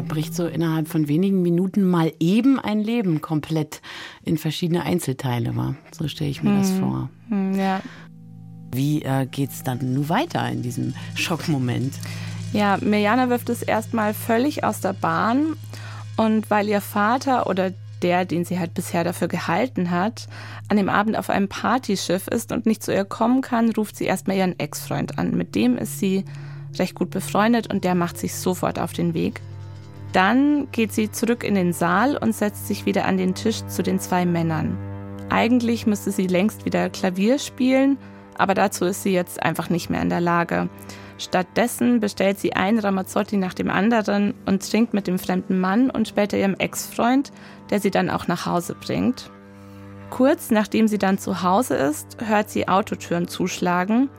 Bricht 0.08 0.34
so 0.34 0.48
innerhalb 0.48 0.88
von 0.88 1.08
wenigen 1.08 1.42
Minuten 1.42 1.84
mal 1.84 2.12
eben 2.20 2.60
ein 2.60 2.80
Leben 2.80 3.22
komplett 3.22 3.82
in 4.24 4.38
verschiedene 4.38 4.84
Einzelteile, 4.84 5.56
war. 5.56 5.76
So 5.92 6.08
stelle 6.08 6.30
ich 6.30 6.44
mir 6.44 6.52
hm. 6.52 6.58
das 6.58 6.72
vor. 6.72 7.10
Hm, 7.30 7.54
ja. 7.56 7.82
Wie 8.72 9.04
äh, 9.04 9.26
geht 9.26 9.52
es 9.52 9.64
dann 9.64 9.80
nun 9.94 10.10
weiter 10.10 10.48
in 10.50 10.62
diesem 10.62 10.94
Schockmoment? 11.16 11.94
Ja, 12.54 12.78
Mirjana 12.82 13.30
wirft 13.30 13.50
es 13.50 13.62
erstmal 13.62 14.14
völlig 14.14 14.64
aus 14.64 14.80
der 14.82 14.94
Bahn. 14.94 15.56
Und 16.18 16.50
weil 16.50 16.70
ihr 16.70 16.82
Vater 16.82 17.48
oder 17.48 17.74
der, 18.02 18.26
den 18.26 18.46
sie 18.46 18.60
halt 18.60 18.74
bisher 18.74 19.04
dafür 19.04 19.28
gehalten 19.28 19.92
hat, 19.92 20.28
an 20.68 20.78
dem 20.78 20.90
Abend 20.90 21.18
auf 21.18 21.30
einem 21.30 21.48
Partyschiff 21.48 22.28
ist 22.28 22.52
und 22.52 22.66
nicht 22.66 22.84
zu 22.84 22.94
ihr 22.94 23.06
kommen 23.06 23.42
kann, 23.42 23.72
ruft 23.72 23.98
sie 23.98 24.06
erstmal 24.06 24.38
ihren 24.38 24.60
Ex-Freund 24.60 25.18
an. 25.18 25.36
Mit 25.36 25.56
dem 25.56 25.78
ist 25.78 26.00
sie 26.00 26.24
recht 26.78 26.96
gut 26.96 27.10
befreundet 27.10 27.72
und 27.72 27.84
der 27.84 27.96
macht 27.96 28.18
sich 28.18 28.36
sofort 28.36 28.80
auf 28.80 28.94
den 28.94 29.14
Weg. 29.14 29.42
Dann 30.16 30.72
geht 30.72 30.94
sie 30.94 31.12
zurück 31.12 31.44
in 31.44 31.56
den 31.56 31.74
Saal 31.74 32.16
und 32.16 32.34
setzt 32.34 32.68
sich 32.68 32.86
wieder 32.86 33.04
an 33.04 33.18
den 33.18 33.36
Tisch 33.36 33.66
zu 33.68 33.84
den 33.84 34.00
zwei 34.00 34.26
Männern. 34.26 34.78
Eigentlich 35.30 35.86
müsste 35.88 36.10
sie 36.12 36.28
längst 36.28 36.64
wieder 36.64 36.90
Klavier 36.90 37.38
spielen, 37.38 37.98
aber 38.38 38.54
dazu 38.54 38.86
ist 38.86 39.04
sie 39.04 39.12
jetzt 39.12 39.44
einfach 39.44 39.70
nicht 39.70 39.90
mehr 39.90 40.02
in 40.02 40.08
der 40.08 40.22
Lage. 40.22 40.70
Stattdessen 41.18 42.00
bestellt 42.00 42.40
sie 42.40 42.54
einen 42.54 42.80
Ramazzotti 42.80 43.36
nach 43.36 43.54
dem 43.54 43.70
anderen 43.70 44.36
und 44.46 44.72
trinkt 44.72 44.94
mit 44.94 45.08
dem 45.08 45.20
fremden 45.20 45.60
Mann 45.60 45.90
und 45.90 46.08
später 46.08 46.38
ihrem 46.38 46.56
Ex-Freund, 46.56 47.34
der 47.70 47.82
sie 47.82 47.92
dann 47.92 48.10
auch 48.10 48.30
nach 48.30 48.46
Hause 48.46 48.74
bringt. 48.74 49.30
Kurz 50.12 50.50
nachdem 50.50 50.88
sie 50.88 50.98
dann 50.98 51.18
zu 51.18 51.44
Hause 51.44 51.76
ist, 51.76 52.16
hört 52.26 52.50
sie 52.50 52.70
Autotüren 52.70 53.28
zuschlagen. 53.28 54.10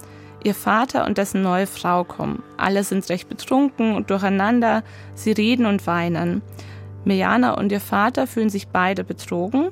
Ihr 0.44 0.54
Vater 0.54 1.06
und 1.06 1.18
dessen 1.18 1.42
neue 1.42 1.66
Frau 1.66 2.04
kommen. 2.04 2.42
Alle 2.56 2.84
sind 2.84 3.08
recht 3.08 3.28
betrunken 3.28 3.94
und 3.96 4.10
durcheinander. 4.10 4.82
Sie 5.14 5.32
reden 5.32 5.66
und 5.66 5.86
weinen. 5.86 6.42
Mirjana 7.04 7.54
und 7.54 7.72
ihr 7.72 7.80
Vater 7.80 8.26
fühlen 8.26 8.50
sich 8.50 8.68
beide 8.68 9.04
betrogen. 9.04 9.70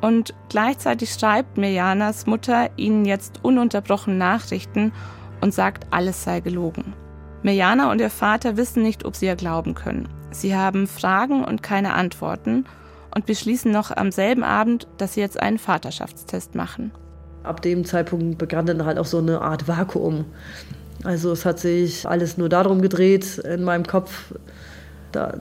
Und 0.00 0.34
gleichzeitig 0.48 1.12
schreibt 1.12 1.56
Mirjanas 1.56 2.26
Mutter 2.26 2.70
ihnen 2.76 3.04
jetzt 3.04 3.40
ununterbrochen 3.42 4.18
Nachrichten 4.18 4.92
und 5.40 5.54
sagt, 5.54 5.86
alles 5.90 6.24
sei 6.24 6.40
gelogen. 6.40 6.94
Mirjana 7.42 7.90
und 7.90 8.00
ihr 8.00 8.10
Vater 8.10 8.56
wissen 8.56 8.82
nicht, 8.82 9.04
ob 9.04 9.16
sie 9.16 9.26
ihr 9.26 9.36
glauben 9.36 9.74
können. 9.74 10.08
Sie 10.30 10.56
haben 10.56 10.86
Fragen 10.86 11.44
und 11.44 11.62
keine 11.62 11.94
Antworten 11.94 12.64
und 13.14 13.26
beschließen 13.26 13.70
noch 13.70 13.94
am 13.94 14.10
selben 14.10 14.44
Abend, 14.44 14.88
dass 14.98 15.14
sie 15.14 15.20
jetzt 15.20 15.38
einen 15.38 15.58
Vaterschaftstest 15.58 16.54
machen. 16.54 16.92
Ab 17.42 17.62
dem 17.62 17.84
Zeitpunkt 17.84 18.38
begann 18.38 18.66
dann 18.66 18.84
halt 18.84 18.98
auch 18.98 19.06
so 19.06 19.18
eine 19.18 19.40
Art 19.40 19.66
Vakuum. 19.68 20.24
Also 21.04 21.32
es 21.32 21.44
hat 21.44 21.58
sich 21.58 22.08
alles 22.08 22.38
nur 22.38 22.48
darum 22.48 22.80
gedreht 22.80 23.38
in 23.38 23.64
meinem 23.64 23.86
Kopf. 23.86 24.32
Da 25.10 25.34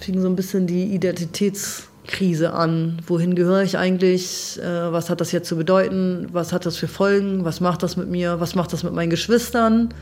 fing 0.00 0.20
so 0.20 0.28
ein 0.28 0.36
bisschen 0.36 0.66
die 0.66 0.94
Identitätskrise 0.94 2.52
an. 2.52 2.98
Wohin 3.06 3.34
gehöre 3.34 3.62
ich 3.62 3.78
eigentlich? 3.78 4.60
Äh, 4.62 4.92
was 4.92 5.10
hat 5.10 5.20
das 5.20 5.32
jetzt 5.32 5.48
zu 5.48 5.56
bedeuten? 5.56 6.28
Was 6.32 6.52
hat 6.52 6.66
das 6.66 6.76
für 6.76 6.88
Folgen? 6.88 7.44
Was 7.44 7.60
macht 7.60 7.82
das 7.82 7.96
mit 7.96 8.08
mir? 8.08 8.38
Was 8.38 8.54
macht 8.54 8.72
das 8.72 8.82
mit 8.82 8.92
meinen 8.92 9.10
Geschwistern? 9.10 9.94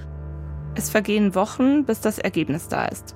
Es 0.74 0.90
vergehen 0.90 1.34
Wochen, 1.34 1.84
bis 1.84 2.00
das 2.00 2.18
Ergebnis 2.18 2.68
da 2.68 2.86
ist. 2.86 3.14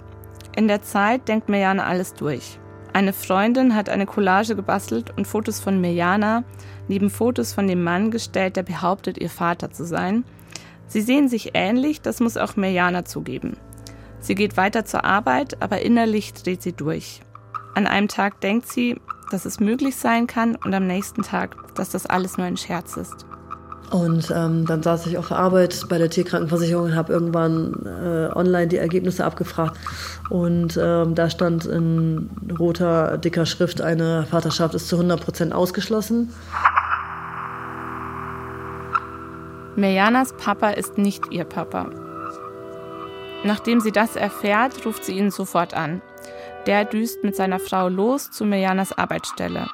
In 0.56 0.68
der 0.68 0.82
Zeit 0.82 1.28
denkt 1.28 1.48
Mirjana 1.48 1.84
alles 1.84 2.14
durch. 2.14 2.58
Eine 2.94 3.12
Freundin 3.12 3.74
hat 3.74 3.88
eine 3.88 4.06
Collage 4.06 4.54
gebastelt 4.54 5.12
und 5.16 5.26
Fotos 5.26 5.58
von 5.58 5.80
Mirjana 5.80 6.44
neben 6.86 7.10
Fotos 7.10 7.52
von 7.52 7.66
dem 7.66 7.82
Mann 7.82 8.12
gestellt, 8.12 8.54
der 8.54 8.62
behauptet, 8.62 9.18
ihr 9.18 9.30
Vater 9.30 9.72
zu 9.72 9.84
sein. 9.84 10.24
Sie 10.86 11.00
sehen 11.00 11.28
sich 11.28 11.50
ähnlich, 11.54 12.02
das 12.02 12.20
muss 12.20 12.36
auch 12.36 12.54
Mirjana 12.54 13.04
zugeben. 13.04 13.56
Sie 14.20 14.36
geht 14.36 14.56
weiter 14.56 14.84
zur 14.84 15.04
Arbeit, 15.04 15.60
aber 15.60 15.80
innerlich 15.82 16.34
dreht 16.34 16.62
sie 16.62 16.72
durch. 16.72 17.20
An 17.74 17.88
einem 17.88 18.06
Tag 18.06 18.40
denkt 18.40 18.68
sie, 18.68 19.00
dass 19.32 19.44
es 19.44 19.58
möglich 19.58 19.96
sein 19.96 20.28
kann 20.28 20.54
und 20.54 20.72
am 20.72 20.86
nächsten 20.86 21.22
Tag, 21.22 21.74
dass 21.74 21.90
das 21.90 22.06
alles 22.06 22.38
nur 22.38 22.46
ein 22.46 22.56
Scherz 22.56 22.96
ist. 22.96 23.26
Und 23.90 24.32
ähm, 24.34 24.66
dann 24.66 24.82
saß 24.82 25.06
ich 25.06 25.18
auf 25.18 25.28
der 25.28 25.38
Arbeit 25.38 25.86
bei 25.88 25.98
der 25.98 26.10
Tierkrankenversicherung 26.10 26.86
und 26.86 26.94
habe 26.96 27.12
irgendwann 27.12 27.74
äh, 27.84 28.34
online 28.34 28.66
die 28.66 28.78
Ergebnisse 28.78 29.24
abgefragt. 29.24 29.76
Und 30.30 30.78
ähm, 30.82 31.14
da 31.14 31.30
stand 31.30 31.66
in 31.66 32.30
roter, 32.58 33.18
dicker 33.18 33.46
Schrift, 33.46 33.80
eine 33.80 34.26
Vaterschaft 34.30 34.74
ist 34.74 34.88
zu 34.88 34.96
100 34.96 35.20
Prozent 35.20 35.52
ausgeschlossen. 35.52 36.30
Mirjanas 39.76 40.32
Papa 40.36 40.70
ist 40.70 40.98
nicht 40.98 41.32
ihr 41.32 41.44
Papa. 41.44 41.90
Nachdem 43.44 43.80
sie 43.80 43.92
das 43.92 44.16
erfährt, 44.16 44.86
ruft 44.86 45.04
sie 45.04 45.18
ihn 45.18 45.30
sofort 45.30 45.74
an. 45.74 46.00
Der 46.66 46.84
düst 46.84 47.22
mit 47.22 47.36
seiner 47.36 47.58
Frau 47.58 47.88
los 47.88 48.30
zu 48.30 48.44
Mirjanas 48.44 48.96
Arbeitsstelle. 48.96 49.66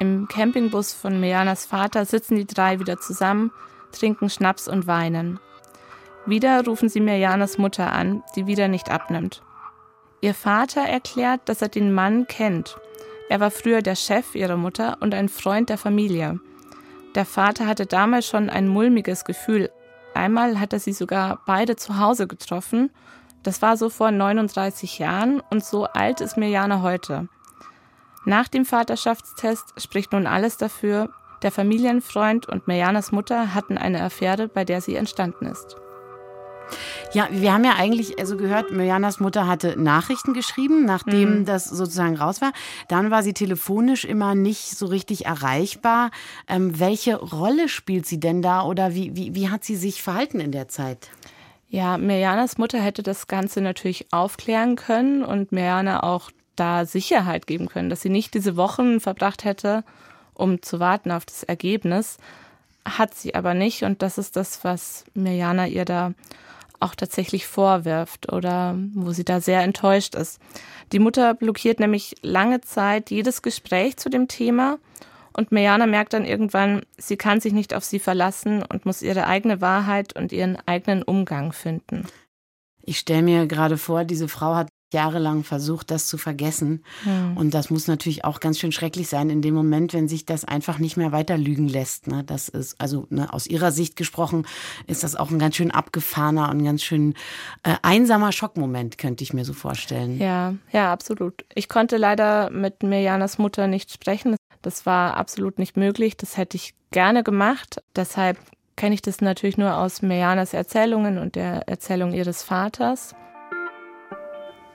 Im 0.00 0.26
Campingbus 0.28 0.92
von 0.92 1.20
Mirjanas 1.20 1.66
Vater 1.66 2.04
sitzen 2.04 2.36
die 2.36 2.46
drei 2.46 2.80
wieder 2.80 2.98
zusammen, 2.98 3.52
trinken 3.92 4.28
Schnaps 4.28 4.66
und 4.66 4.86
weinen. 4.86 5.38
Wieder 6.26 6.64
rufen 6.64 6.88
sie 6.88 7.00
Mirjanas 7.00 7.58
Mutter 7.58 7.92
an, 7.92 8.22
die 8.34 8.46
wieder 8.46 8.66
nicht 8.68 8.90
abnimmt. 8.90 9.42
Ihr 10.20 10.34
Vater 10.34 10.80
erklärt, 10.80 11.42
dass 11.44 11.62
er 11.62 11.68
den 11.68 11.92
Mann 11.92 12.26
kennt. 12.26 12.76
Er 13.28 13.40
war 13.40 13.50
früher 13.50 13.82
der 13.82 13.94
Chef 13.94 14.34
ihrer 14.34 14.56
Mutter 14.56 14.98
und 15.00 15.14
ein 15.14 15.28
Freund 15.28 15.68
der 15.68 15.78
Familie. 15.78 16.40
Der 17.14 17.24
Vater 17.24 17.66
hatte 17.66 17.86
damals 17.86 18.26
schon 18.26 18.50
ein 18.50 18.66
mulmiges 18.66 19.24
Gefühl. 19.24 19.70
Einmal 20.14 20.58
hat 20.58 20.72
er 20.72 20.80
sie 20.80 20.92
sogar 20.92 21.40
beide 21.46 21.76
zu 21.76 21.98
Hause 21.98 22.26
getroffen. 22.26 22.90
Das 23.42 23.62
war 23.62 23.76
so 23.76 23.90
vor 23.90 24.10
39 24.10 24.98
Jahren 24.98 25.40
und 25.50 25.64
so 25.64 25.84
alt 25.84 26.20
ist 26.20 26.36
Mirjana 26.36 26.82
heute. 26.82 27.28
Nach 28.24 28.48
dem 28.48 28.64
Vaterschaftstest 28.64 29.74
spricht 29.76 30.12
nun 30.12 30.26
alles 30.26 30.56
dafür, 30.56 31.10
der 31.42 31.52
Familienfreund 31.52 32.48
und 32.48 32.66
Mirjanas 32.66 33.12
Mutter 33.12 33.54
hatten 33.54 33.76
eine 33.76 34.02
Affäre, 34.02 34.48
bei 34.48 34.64
der 34.64 34.80
sie 34.80 34.96
entstanden 34.96 35.46
ist. 35.46 35.76
Ja, 37.12 37.28
wir 37.30 37.52
haben 37.52 37.64
ja 37.64 37.74
eigentlich 37.76 38.18
also 38.18 38.38
gehört, 38.38 38.72
Mirjanas 38.72 39.20
Mutter 39.20 39.46
hatte 39.46 39.78
Nachrichten 39.78 40.32
geschrieben, 40.32 40.86
nachdem 40.86 41.40
mhm. 41.40 41.44
das 41.44 41.66
sozusagen 41.66 42.16
raus 42.16 42.40
war. 42.40 42.52
Dann 42.88 43.10
war 43.10 43.22
sie 43.22 43.34
telefonisch 43.34 44.06
immer 44.06 44.34
nicht 44.34 44.76
so 44.76 44.86
richtig 44.86 45.26
erreichbar. 45.26 46.10
Ähm, 46.48 46.80
welche 46.80 47.16
Rolle 47.16 47.68
spielt 47.68 48.06
sie 48.06 48.18
denn 48.18 48.40
da 48.40 48.62
oder 48.62 48.94
wie, 48.94 49.14
wie, 49.14 49.34
wie 49.34 49.50
hat 49.50 49.64
sie 49.64 49.76
sich 49.76 50.02
verhalten 50.02 50.40
in 50.40 50.50
der 50.50 50.68
Zeit? 50.68 51.10
Ja, 51.68 51.98
Mirjanas 51.98 52.56
Mutter 52.56 52.80
hätte 52.80 53.02
das 53.02 53.26
Ganze 53.26 53.60
natürlich 53.60 54.12
aufklären 54.12 54.76
können 54.76 55.22
und 55.22 55.52
Mirjana 55.52 56.02
auch 56.02 56.30
da 56.56 56.86
Sicherheit 56.86 57.46
geben 57.46 57.68
können, 57.68 57.90
dass 57.90 58.02
sie 58.02 58.08
nicht 58.08 58.34
diese 58.34 58.56
Wochen 58.56 59.00
verbracht 59.00 59.44
hätte, 59.44 59.84
um 60.34 60.62
zu 60.62 60.80
warten 60.80 61.10
auf 61.10 61.24
das 61.24 61.42
Ergebnis. 61.42 62.18
Hat 62.84 63.14
sie 63.14 63.34
aber 63.34 63.54
nicht 63.54 63.82
und 63.82 64.02
das 64.02 64.18
ist 64.18 64.36
das, 64.36 64.64
was 64.64 65.04
Mirjana 65.14 65.66
ihr 65.66 65.84
da 65.84 66.12
auch 66.80 66.94
tatsächlich 66.94 67.46
vorwirft 67.46 68.32
oder 68.32 68.76
wo 68.94 69.12
sie 69.12 69.24
da 69.24 69.40
sehr 69.40 69.62
enttäuscht 69.62 70.14
ist. 70.14 70.40
Die 70.92 70.98
Mutter 70.98 71.34
blockiert 71.34 71.80
nämlich 71.80 72.16
lange 72.22 72.60
Zeit 72.60 73.10
jedes 73.10 73.42
Gespräch 73.42 73.96
zu 73.96 74.10
dem 74.10 74.28
Thema 74.28 74.78
und 75.36 75.50
Mirjana 75.50 75.86
merkt 75.86 76.12
dann 76.12 76.24
irgendwann, 76.24 76.82
sie 76.96 77.16
kann 77.16 77.40
sich 77.40 77.52
nicht 77.52 77.74
auf 77.74 77.84
sie 77.84 77.98
verlassen 77.98 78.62
und 78.62 78.86
muss 78.86 79.02
ihre 79.02 79.26
eigene 79.26 79.60
Wahrheit 79.60 80.14
und 80.16 80.32
ihren 80.32 80.56
eigenen 80.66 81.02
Umgang 81.02 81.52
finden. 81.52 82.06
Ich 82.82 82.98
stelle 82.98 83.22
mir 83.22 83.46
gerade 83.46 83.76
vor, 83.76 84.04
diese 84.04 84.28
Frau 84.28 84.54
hat 84.54 84.68
jahrelang 84.94 85.44
versucht, 85.44 85.90
das 85.90 86.06
zu 86.06 86.16
vergessen. 86.16 86.82
Mhm. 87.04 87.36
Und 87.36 87.52
das 87.52 87.68
muss 87.68 87.86
natürlich 87.86 88.24
auch 88.24 88.40
ganz 88.40 88.58
schön 88.58 88.72
schrecklich 88.72 89.08
sein 89.08 89.28
in 89.28 89.42
dem 89.42 89.54
Moment, 89.54 89.92
wenn 89.92 90.08
sich 90.08 90.24
das 90.24 90.46
einfach 90.46 90.78
nicht 90.78 90.96
mehr 90.96 91.12
weiter 91.12 91.36
lügen 91.36 91.68
lässt. 91.68 92.06
Ne? 92.06 92.24
Das 92.24 92.48
ist, 92.48 92.80
also 92.80 93.06
ne, 93.10 93.30
aus 93.32 93.46
ihrer 93.46 93.72
Sicht 93.72 93.96
gesprochen, 93.96 94.46
ist 94.86 95.04
das 95.04 95.16
auch 95.16 95.30
ein 95.30 95.38
ganz 95.38 95.56
schön 95.56 95.70
abgefahrener 95.70 96.50
und 96.50 96.64
ganz 96.64 96.82
schön 96.82 97.14
äh, 97.62 97.74
einsamer 97.82 98.32
Schockmoment, 98.32 98.96
könnte 98.96 99.22
ich 99.22 99.34
mir 99.34 99.44
so 99.44 99.52
vorstellen. 99.52 100.18
Ja, 100.18 100.54
ja, 100.72 100.92
absolut. 100.92 101.44
Ich 101.54 101.68
konnte 101.68 101.98
leider 101.98 102.48
mit 102.50 102.82
Mirjanas 102.82 103.36
Mutter 103.38 103.66
nicht 103.66 103.92
sprechen. 103.92 104.36
Das 104.62 104.86
war 104.86 105.16
absolut 105.16 105.58
nicht 105.58 105.76
möglich. 105.76 106.16
Das 106.16 106.38
hätte 106.38 106.56
ich 106.56 106.74
gerne 106.90 107.22
gemacht. 107.22 107.82
Deshalb 107.94 108.38
kenne 108.76 108.94
ich 108.94 109.02
das 109.02 109.20
natürlich 109.20 109.58
nur 109.58 109.76
aus 109.76 110.02
Mirjanas 110.02 110.54
Erzählungen 110.54 111.18
und 111.18 111.36
der 111.36 111.68
Erzählung 111.68 112.12
ihres 112.12 112.42
Vaters. 112.42 113.14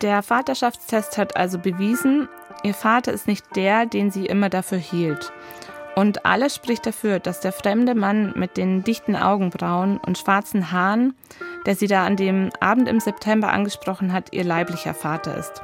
Der 0.01 0.24
Vaterschaftstest 0.24 1.18
hat 1.18 1.36
also 1.36 1.60
bewiesen, 1.60 2.29
ihr 2.63 2.74
Vater 2.74 3.12
ist 3.12 3.27
nicht 3.27 3.56
der, 3.56 3.86
den 3.86 4.12
sie 4.12 4.25
immer 4.25 4.50
dafür 4.50 4.77
hielt. 4.77 5.34
Und 5.96 6.25
alles 6.25 6.56
spricht 6.56 6.86
dafür, 6.86 7.20
dass 7.20 7.41
der 7.41 7.51
fremde 7.51 7.96
Mann 7.96 8.32
mit 8.38 8.56
den 8.56 8.86
dichten 8.86 9.18
Augenbrauen 9.18 9.98
und 9.98 10.18
schwarzen 10.18 10.72
Haaren, 10.72 11.13
der 11.65 11.75
sie 11.75 11.88
da 11.88 12.06
an 12.06 12.15
dem 12.15 12.50
Abend 12.62 12.88
im 12.88 13.01
September 13.01 13.51
angesprochen 13.51 14.13
hat, 14.13 14.32
ihr 14.32 14.46
leiblicher 14.46 14.94
Vater 14.94 15.36
ist. 15.36 15.62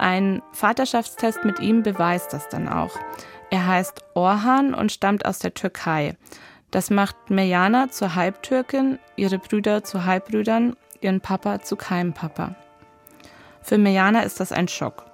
Ein 0.00 0.42
Vaterschaftstest 0.52 1.44
mit 1.44 1.60
ihm 1.60 1.84
beweist 1.84 2.32
das 2.32 2.48
dann 2.48 2.68
auch. 2.68 2.98
Er 3.50 3.68
heißt 3.68 4.02
Orhan 4.14 4.74
und 4.74 4.90
stammt 4.90 5.24
aus 5.24 5.38
der 5.38 5.54
Türkei. 5.54 6.16
Das 6.72 6.90
macht 6.90 7.30
Mirjana 7.30 7.90
zur 7.90 8.16
Halbtürkin, 8.16 8.98
ihre 9.14 9.38
Brüder 9.38 9.84
zu 9.84 10.04
Halbbrüdern, 10.04 10.74
ihren 11.00 11.20
Papa 11.20 11.60
zu 11.60 11.76
Keimpapa. 11.76 12.56
Für 13.62 13.78
Mirjana 13.78 14.22
ist 14.22 14.40
das 14.40 14.52
ein 14.52 14.68
Schock. 14.68 15.04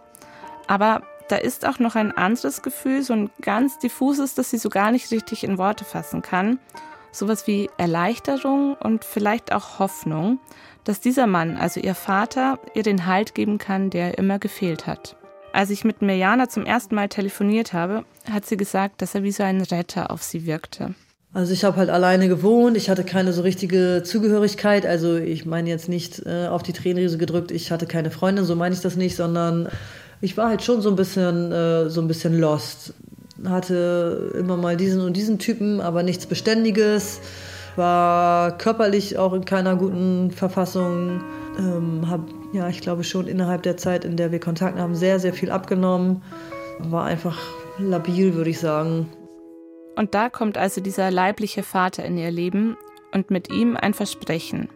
Aber 0.67 1.03
da 1.29 1.37
ist 1.37 1.67
auch 1.67 1.79
noch 1.79 1.95
ein 1.95 2.13
anderes 2.13 2.63
Gefühl, 2.63 3.03
so 3.03 3.13
ein 3.13 3.31
ganz 3.43 3.79
diffuses, 3.79 4.35
das 4.35 4.51
sie 4.51 4.59
so 4.59 4.71
gar 4.71 4.91
nicht 4.91 5.11
richtig 5.11 5.45
in 5.45 5.59
Worte 5.59 5.85
fassen 5.85 6.23
kann. 6.23 6.59
Sowas 7.13 7.47
wie 7.47 7.71
Erleichterung 7.77 8.75
und 8.75 9.05
vielleicht 9.05 9.53
auch 9.53 9.79
Hoffnung, 9.79 10.39
dass 10.85 11.01
dieser 11.01 11.27
Mann, 11.27 11.57
also 11.57 11.81
ihr 11.81 11.95
Vater, 11.95 12.59
ihr 12.75 12.83
den 12.83 13.07
Halt 13.07 13.35
geben 13.35 13.59
kann, 13.59 13.91
der 13.91 14.19
immer 14.19 14.39
gefehlt 14.39 14.87
hat. 14.87 15.17
Als 15.53 15.71
ich 15.71 15.85
mit 15.85 16.03
Mirjana 16.03 16.49
zum 16.49 16.65
ersten 16.65 16.95
Mal 16.95 17.09
telefoniert 17.09 17.73
habe, 17.73 18.05
hat 18.31 18.47
sie 18.47 18.57
gesagt, 18.57 19.03
dass 19.03 19.15
er 19.15 19.23
wie 19.23 19.33
so 19.33 19.43
ein 19.43 19.61
Retter 19.61 20.11
auf 20.11 20.23
sie 20.23 20.47
wirkte. 20.47 20.95
Also 21.35 21.53
ich 21.53 21.63
habe 21.65 21.77
halt 21.77 21.91
alleine 21.91 22.27
gewohnt, 22.29 22.77
ich 22.77 22.89
hatte 22.89 23.05
keine 23.05 23.35
so 23.35 23.43
richtige 23.43 24.03
Zugehörigkeit, 24.03 24.87
also 24.87 25.17
ich 25.17 25.45
meine 25.45 25.69
jetzt 25.69 25.89
nicht 25.89 26.25
äh, 26.25 26.47
auf 26.47 26.63
die 26.63 26.73
Tränenriese 26.73 27.19
gedrückt, 27.19 27.51
ich 27.51 27.71
hatte 27.71 27.87
keine 27.87 28.11
Freundin, 28.11 28.47
so 28.47 28.57
meine 28.57 28.75
ich 28.75 28.81
das 28.81 28.97
nicht, 28.97 29.15
sondern 29.15 29.69
ich 30.23 30.37
war 30.37 30.49
halt 30.49 30.63
schon 30.63 30.81
so 30.81 30.89
ein 30.89 30.97
bisschen 30.97 31.53
äh, 31.53 31.91
so 31.91 32.01
ein 32.01 32.09
bisschen 32.09 32.39
lost. 32.39 32.95
Hatte 33.45 34.33
immer 34.37 34.57
mal 34.57 34.77
diesen 34.77 35.01
und 35.03 35.17
diesen 35.17 35.39
Typen, 35.39 35.81
aber 35.81 36.03
nichts 36.03 36.27
Beständiges. 36.27 37.21
War 37.77 38.59
körperlich 38.59 39.17
auch 39.17 39.33
in 39.33 39.45
keiner 39.45 39.77
guten 39.77 40.33
Verfassung. 40.33 41.21
Ähm, 41.57 42.11
hab, 42.11 42.23
ja, 42.53 42.69
ich 42.69 42.81
glaube 42.81 43.05
schon 43.05 43.29
innerhalb 43.29 43.63
der 43.63 43.77
Zeit, 43.77 44.05
in 44.05 44.17
der 44.17 44.33
wir 44.33 44.41
Kontakt 44.41 44.77
haben, 44.79 44.97
sehr, 44.97 45.21
sehr 45.21 45.35
viel 45.35 45.53
abgenommen. 45.53 46.23
War 46.81 47.05
einfach 47.05 47.39
labil, 47.79 48.35
würde 48.35 48.51
ich 48.51 48.59
sagen. 48.59 49.07
Und 49.99 50.15
da 50.15 50.31
kommt 50.31 50.57
also 50.57 50.81
dieser 50.81 51.11
leibliche 51.11 51.65
Vater 51.65 52.05
in 52.05 52.17
ihr 52.17 52.31
Leben 52.31 52.77
und 53.13 53.33
mit 53.33 53.51
ihm 53.51 53.77
ein 53.77 53.95
Versprechen. 53.95 54.69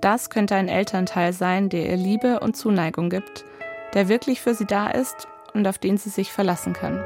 Das 0.00 0.30
könnte 0.30 0.54
ein 0.54 0.68
Elternteil 0.68 1.34
sein, 1.34 1.68
der 1.68 1.86
ihr 1.90 1.98
Liebe 1.98 2.40
und 2.40 2.56
Zuneigung 2.56 3.10
gibt, 3.10 3.44
der 3.92 4.08
wirklich 4.08 4.40
für 4.40 4.54
sie 4.54 4.64
da 4.64 4.88
ist 4.88 5.28
und 5.52 5.68
auf 5.68 5.76
den 5.76 5.98
sie 5.98 6.08
sich 6.08 6.32
verlassen 6.32 6.72
kann. 6.72 6.98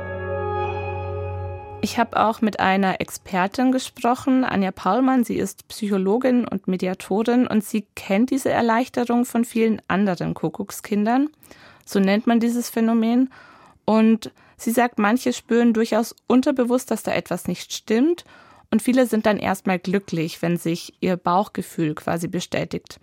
Ich 1.81 1.99
habe 1.99 2.25
auch 2.25 2.43
mit 2.43 2.61
einer 2.61 3.01
Expertin 3.01 3.73
gesprochen, 3.73 4.45
Anja 4.45 4.71
Paulmann. 4.71 5.25
Sie 5.25 5.37
ist 5.37 5.67
Psychologin 5.67 6.47
und 6.47 6.69
Mediatorin 6.69 7.49
und 7.49 7.65
sie 7.65 7.85
kennt 7.97 8.31
diese 8.31 8.51
Erleichterung 8.51 9.25
von 9.25 9.45
vielen 9.45 9.83
anderen 9.89 10.35
Kuckuckskindern. 10.35 11.29
So 11.85 11.99
nennt 11.99 12.29
man 12.29 12.39
dieses 12.39 12.71
Phänomen. 12.71 13.31
Und 13.85 14.31
sie 14.64 14.71
sagt, 14.71 14.99
manche 14.99 15.33
spüren 15.33 15.73
durchaus 15.73 16.14
unterbewusst, 16.26 16.90
dass 16.90 17.02
da 17.02 17.12
etwas 17.12 17.49
nicht 17.49 17.73
stimmt. 17.73 18.25
Und 18.71 18.83
viele 18.83 19.07
sind 19.07 19.26
dann 19.26 19.38
erstmal 19.38 19.78
glücklich, 19.78 20.40
wenn 20.40 20.57
sich 20.57 20.95
ihr 21.00 21.16
Bauchgefühl 21.16 21.95
quasi 21.95 22.28
bestätigt. 22.28 23.00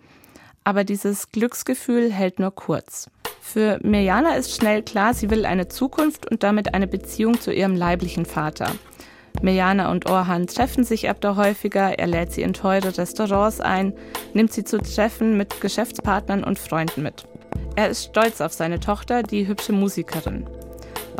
Aber 0.64 0.84
dieses 0.84 1.30
Glücksgefühl 1.30 2.12
hält 2.12 2.38
nur 2.38 2.54
kurz. 2.54 3.08
Für 3.40 3.78
Mirjana 3.82 4.34
ist 4.34 4.54
schnell 4.54 4.82
klar, 4.82 5.14
sie 5.14 5.30
will 5.30 5.46
eine 5.46 5.68
Zukunft 5.68 6.30
und 6.30 6.42
damit 6.42 6.74
eine 6.74 6.86
Beziehung 6.86 7.40
zu 7.40 7.52
ihrem 7.52 7.74
leiblichen 7.74 8.26
Vater. 8.26 8.72
Mirjana 9.42 9.90
und 9.90 10.10
Orhan 10.10 10.46
treffen 10.46 10.84
sich 10.84 11.08
ab 11.08 11.20
da 11.20 11.36
häufiger, 11.36 11.98
er 11.98 12.06
lädt 12.06 12.32
sie 12.32 12.42
in 12.42 12.52
teure 12.52 12.96
Restaurants 12.96 13.60
ein, 13.60 13.94
nimmt 14.34 14.52
sie 14.52 14.64
zu 14.64 14.78
Treffen 14.78 15.36
mit 15.36 15.60
Geschäftspartnern 15.60 16.44
und 16.44 16.58
Freunden 16.58 17.02
mit. 17.02 17.24
Er 17.76 17.88
ist 17.88 18.04
stolz 18.04 18.40
auf 18.40 18.52
seine 18.52 18.80
Tochter, 18.80 19.22
die 19.22 19.46
hübsche 19.46 19.72
Musikerin. 19.72 20.46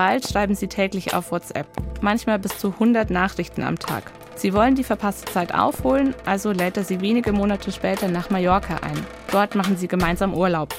Bald 0.00 0.26
schreiben 0.26 0.54
sie 0.54 0.68
täglich 0.68 1.12
auf 1.12 1.30
WhatsApp, 1.30 1.66
manchmal 2.00 2.38
bis 2.38 2.56
zu 2.56 2.68
100 2.68 3.10
Nachrichten 3.10 3.62
am 3.62 3.78
Tag. 3.78 4.04
Sie 4.34 4.54
wollen 4.54 4.74
die 4.74 4.82
verpasste 4.82 5.30
Zeit 5.30 5.52
aufholen, 5.52 6.14
also 6.24 6.52
lädt 6.52 6.78
er 6.78 6.84
sie 6.84 7.02
wenige 7.02 7.32
Monate 7.32 7.70
später 7.70 8.08
nach 8.08 8.30
Mallorca 8.30 8.76
ein. 8.76 8.98
Dort 9.30 9.56
machen 9.56 9.76
sie 9.76 9.88
gemeinsam 9.88 10.32
Urlaub. 10.32 10.74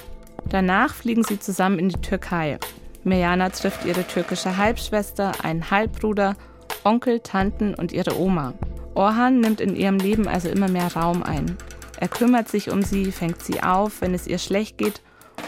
Danach 0.50 0.96
fliegen 0.96 1.24
sie 1.24 1.40
zusammen 1.40 1.78
in 1.78 1.90
die 1.90 2.02
Türkei. 2.02 2.58
Mirjana 3.04 3.50
trifft 3.50 3.86
ihre 3.86 4.08
türkische 4.08 4.58
Halbschwester, 4.58 5.34
einen 5.44 5.70
Halbbruder, 5.70 6.36
Onkel, 6.84 7.20
Tanten 7.20 7.76
und 7.76 7.92
ihre 7.92 8.20
Oma. 8.20 8.56
Orhan 8.96 9.40
nimmt 9.40 9.62
in 9.62 9.76
ihrem 9.76 10.00
Leben 10.00 10.28
also 10.28 10.50
immer 10.50 10.68
mehr 10.68 10.96
Raum 10.96 11.22
ein. 11.22 11.58
Er 12.00 12.08
kümmert 12.08 12.50
sich 12.50 12.72
um 12.72 12.82
sie, 12.82 13.12
fängt 13.12 13.44
sie 13.44 13.62
auf, 13.62 14.02
wenn 14.02 14.16
es 14.16 14.26
ihr 14.26 14.40
schlecht 14.40 14.80
geht 14.80 15.04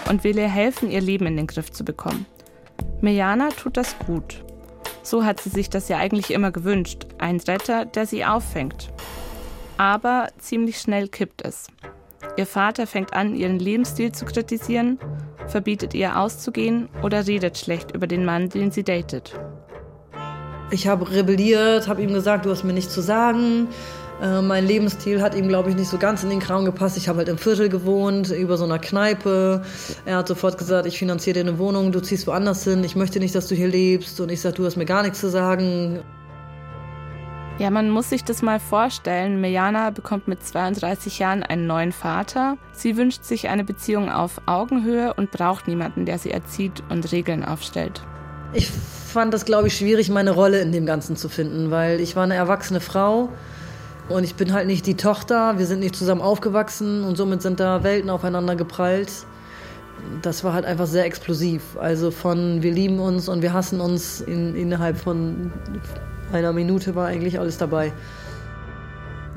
und 0.08 0.24
will 0.24 0.38
ihr 0.38 0.48
helfen, 0.48 0.92
ihr 0.92 1.01
Leben 1.01 1.25
in 1.25 1.38
den 1.38 1.48
Griff 1.48 1.72
zu 1.72 1.84
bekommen. 1.84 2.27
Mirjana 3.03 3.50
tut 3.50 3.75
das 3.75 3.98
gut. 4.07 4.45
So 5.03 5.25
hat 5.25 5.41
sie 5.41 5.50
sich 5.50 5.69
das 5.69 5.89
ja 5.89 5.98
eigentlich 5.98 6.31
immer 6.31 6.51
gewünscht, 6.51 7.05
ein 7.17 7.38
Retter, 7.41 7.83
der 7.83 8.05
sie 8.05 8.24
auffängt. 8.24 8.93
Aber 9.75 10.29
ziemlich 10.38 10.79
schnell 10.79 11.10
kippt 11.10 11.41
es. 11.43 11.67
Ihr 12.38 12.45
Vater 12.45 12.88
fängt 12.88 13.12
an, 13.12 13.36
ihren 13.36 13.60
Lebensstil 13.60 14.13
zu 14.13 14.24
kritisieren, 14.24 15.00
verbietet 15.48 15.93
ihr 15.93 16.17
auszugehen 16.17 16.88
oder 17.03 17.27
redet 17.27 17.57
schlecht 17.57 17.93
über 17.93 18.07
den 18.07 18.24
Mann, 18.24 18.48
den 18.48 18.72
sie 18.72 18.83
datet. 18.83 19.38
Ich 20.72 20.88
habe 20.88 21.12
rebelliert, 21.12 21.89
habe 21.89 22.01
ihm 22.01 22.13
gesagt, 22.13 22.45
du 22.45 22.51
hast 22.51 22.63
mir 22.63 22.72
nichts 22.72 22.93
zu 22.93 23.01
sagen. 23.01 23.67
Äh, 24.24 24.42
mein 24.42 24.65
Lebensstil 24.65 25.22
hat 25.22 25.36
ihm, 25.36 25.50
glaube 25.50 25.70
ich, 25.70 25.75
nicht 25.75 25.89
so 25.89 25.98
ganz 25.98 26.24
in 26.24 26.30
den 26.30 26.39
Kram 26.39 26.63
gepasst. 26.63 26.96
Ich 26.96 27.10
habe 27.10 27.18
halt 27.18 27.27
im 27.27 27.38
Viertel 27.38 27.68
gewohnt, 27.68 28.32
über 28.32 28.56
so 28.56 28.63
einer 28.63 28.80
Kneipe. 28.80 29.63
Er 30.06 30.18
hat 30.18 30.30
sofort 30.30 30.58
gesagt, 30.58 30.88
ich 30.88 30.98
finanziere 30.98 31.34
dir 31.34 31.39
eine 31.42 31.60
Wohnung, 31.60 31.92
du 31.92 32.00
ziehst 32.00 32.25
woanders 32.25 32.63
hin, 32.63 32.86
ich 32.86 32.96
möchte 32.96 33.20
nicht, 33.20 33.36
dass 33.36 33.48
du 33.48 33.56
hier 33.56 33.68
lebst. 33.68 34.22
Und 34.22 34.32
ich 34.32 34.39
sage, 34.39 34.56
du 34.56 34.65
hast 34.65 34.77
mir 34.77 34.86
gar 34.86 35.03
nichts 35.03 35.20
zu 35.20 35.30
sagen. 35.30 36.00
Ja, 37.60 37.70
man 37.70 37.89
muss 37.89 38.10
sich 38.10 38.24
das 38.24 38.42
mal 38.42 38.62
vorstellen. 38.62 39.42
Mirjana 39.42 39.89
bekommt 39.89 40.30
mit 40.30 40.42
32 40.42 41.20
Jahren 41.20 41.44
einen 41.44 41.68
neuen 41.68 41.92
Vater. 41.92 42.58
Sie 42.72 42.96
wünscht 42.96 43.25
sich 43.25 43.50
eine 43.50 43.65
Beziehung 43.65 44.10
auf 44.10 44.42
Augenhöhe 44.46 45.13
und 45.13 45.32
braucht 45.32 45.68
niemanden, 45.68 46.06
der 46.06 46.18
sie 46.18 46.32
erzieht 46.32 46.82
und 46.89 47.12
Regeln 47.12 47.44
aufstellt. 47.44 48.01
Ich 48.53 48.70
fand 48.70 49.34
das, 49.34 49.44
glaube 49.44 49.68
ich, 49.68 49.77
schwierig, 49.77 50.10
meine 50.10 50.32
Rolle 50.32 50.62
in 50.62 50.72
dem 50.72 50.86
Ganzen 50.86 51.18
zu 51.18 51.27
finden, 51.27 51.72
weil 51.72 52.00
ich 52.00 52.15
war 52.15 52.24
eine 52.24 52.36
erwachsene 52.36 52.80
Frau 52.80 53.30
und 54.10 54.24
ich 54.24 54.36
bin 54.36 54.53
halt 54.53 54.67
nicht 54.67 54.86
die 54.86 54.95
Tochter. 54.95 55.57
Wir 55.57 55.65
sind 55.65 55.79
nicht 55.79 55.95
zusammen 55.95 56.22
aufgewachsen 56.22 57.03
und 57.03 57.15
somit 57.15 57.41
sind 57.41 57.60
da 57.60 57.83
Welten 57.83 58.10
aufeinander 58.10 58.55
geprallt. 58.55 59.12
Das 60.22 60.44
war 60.44 60.53
halt 60.53 60.66
einfach 60.66 60.87
sehr 60.87 61.05
explosiv. 61.05 61.77
Also 61.79 62.11
von 62.11 62.61
wir 62.61 62.72
lieben 62.72 63.00
uns 63.00 63.29
und 63.29 63.42
wir 63.42 63.53
hassen 63.53 63.79
uns 63.79 64.22
in, 64.22 64.55
innerhalb 64.55 64.98
von 64.98 65.51
einer 66.31 66.51
Minute 66.51 66.96
war 66.96 67.07
eigentlich 67.07 67.39
alles 67.39 67.57
dabei. 67.57 67.94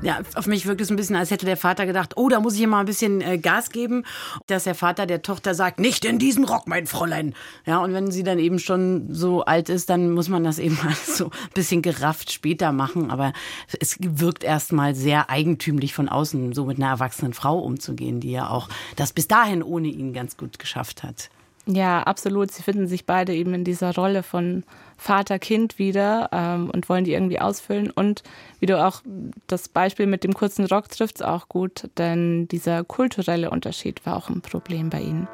Ja, 0.03 0.21
auf 0.35 0.47
mich 0.47 0.67
wirkt 0.67 0.81
es 0.81 0.91
ein 0.91 0.97
bisschen, 0.97 1.17
als 1.17 1.31
hätte 1.31 1.47
der 1.47 1.57
Vater 1.57 1.87
gedacht, 1.87 2.17
oh, 2.17 2.29
da 2.29 2.39
muss 2.39 2.53
ich 2.53 2.59
hier 2.59 2.69
mal 2.69 2.81
ein 2.81 2.87
bisschen 2.87 3.21
äh, 3.23 3.39
Gas 3.39 3.71
geben. 3.71 4.05
Dass 4.47 4.65
der 4.65 4.75
Vater 4.75 5.07
der 5.07 5.23
Tochter 5.23 5.55
sagt, 5.55 5.81
nicht 5.81 6.05
in 6.05 6.19
diesen 6.19 6.45
Rock, 6.45 6.69
mein 6.69 6.87
Fräulein. 6.87 7.35
Ja, 7.65 7.79
und 7.79 7.95
wenn 7.95 8.11
sie 8.11 8.23
dann 8.23 8.39
eben 8.39 8.59
schon 8.59 9.13
so 9.13 9.45
alt 9.45 9.69
ist, 9.69 9.89
dann 9.89 10.11
muss 10.11 10.29
man 10.29 10.45
das 10.45 10.59
eben 10.59 10.77
mal 10.85 10.95
so 10.95 11.27
ein 11.27 11.51
bisschen 11.55 11.83
gerafft 11.83 12.31
später 12.31 12.73
machen. 12.73 13.11
Aber 13.11 13.33
es 13.81 13.97
wirkt 14.01 14.45
erstmal 14.45 14.95
sehr 14.95 15.31
eigentümlich 15.31 15.95
von 15.95 16.09
außen, 16.09 16.53
so 16.53 16.67
mit 16.67 16.77
einer 16.77 16.89
erwachsenen 16.89 17.33
Frau 17.33 17.59
umzugehen, 17.59 18.21
die 18.21 18.33
ja 18.33 18.51
auch 18.51 18.69
das 18.97 19.13
bis 19.13 19.29
dahin 19.29 19.63
ohne 19.63 19.89
ihn 19.89 20.13
ganz 20.13 20.37
gut 20.37 20.59
geschafft 20.59 21.03
hat. 21.03 21.31
Ja, 21.69 22.03
absolut. 22.05 22.53
Sie 22.53 22.63
finden 22.63 22.87
sich 22.87 23.07
beide 23.07 23.35
eben 23.35 23.53
in 23.53 23.65
dieser 23.65 23.93
Rolle 23.93 24.23
von 24.23 24.63
Vater, 24.97 25.41
Kind 25.41 25.81
wieder 25.81 26.29
ähm, 26.31 26.71
und 26.71 26.89
wollen 26.89 27.05
die 27.05 27.13
irgendwie 27.13 27.41
ausfüllen. 27.41 27.91
Und 27.91 28.23
wie 28.61 28.67
du 28.67 28.83
auch 28.83 29.03
das 29.49 29.69
Beispiel 29.69 30.07
mit 30.07 30.23
dem 30.23 30.33
kurzen 30.33 30.65
Rock 30.67 30.89
trifft 30.89 31.25
auch 31.25 31.49
gut, 31.49 31.91
denn 31.99 32.47
dieser 32.49 32.85
kulturelle 32.85 33.51
Unterschied 33.51 34.07
war 34.07 34.17
auch 34.17 34.29
ein 34.29 34.43
Problem 34.43 34.91
bei 34.91 35.01
ihnen. 35.01 35.29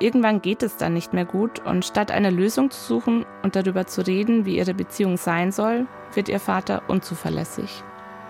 Irgendwann 0.00 0.40
geht 0.40 0.62
es 0.62 0.78
dann 0.78 0.94
nicht 0.94 1.12
mehr 1.12 1.26
gut 1.26 1.58
und 1.66 1.84
statt 1.84 2.10
eine 2.10 2.30
Lösung 2.30 2.70
zu 2.70 2.80
suchen 2.80 3.26
und 3.42 3.54
darüber 3.54 3.86
zu 3.86 4.06
reden, 4.06 4.46
wie 4.46 4.56
ihre 4.56 4.72
Beziehung 4.72 5.18
sein 5.18 5.52
soll, 5.52 5.86
wird 6.14 6.30
ihr 6.30 6.40
Vater 6.40 6.84
unzuverlässig. 6.88 7.84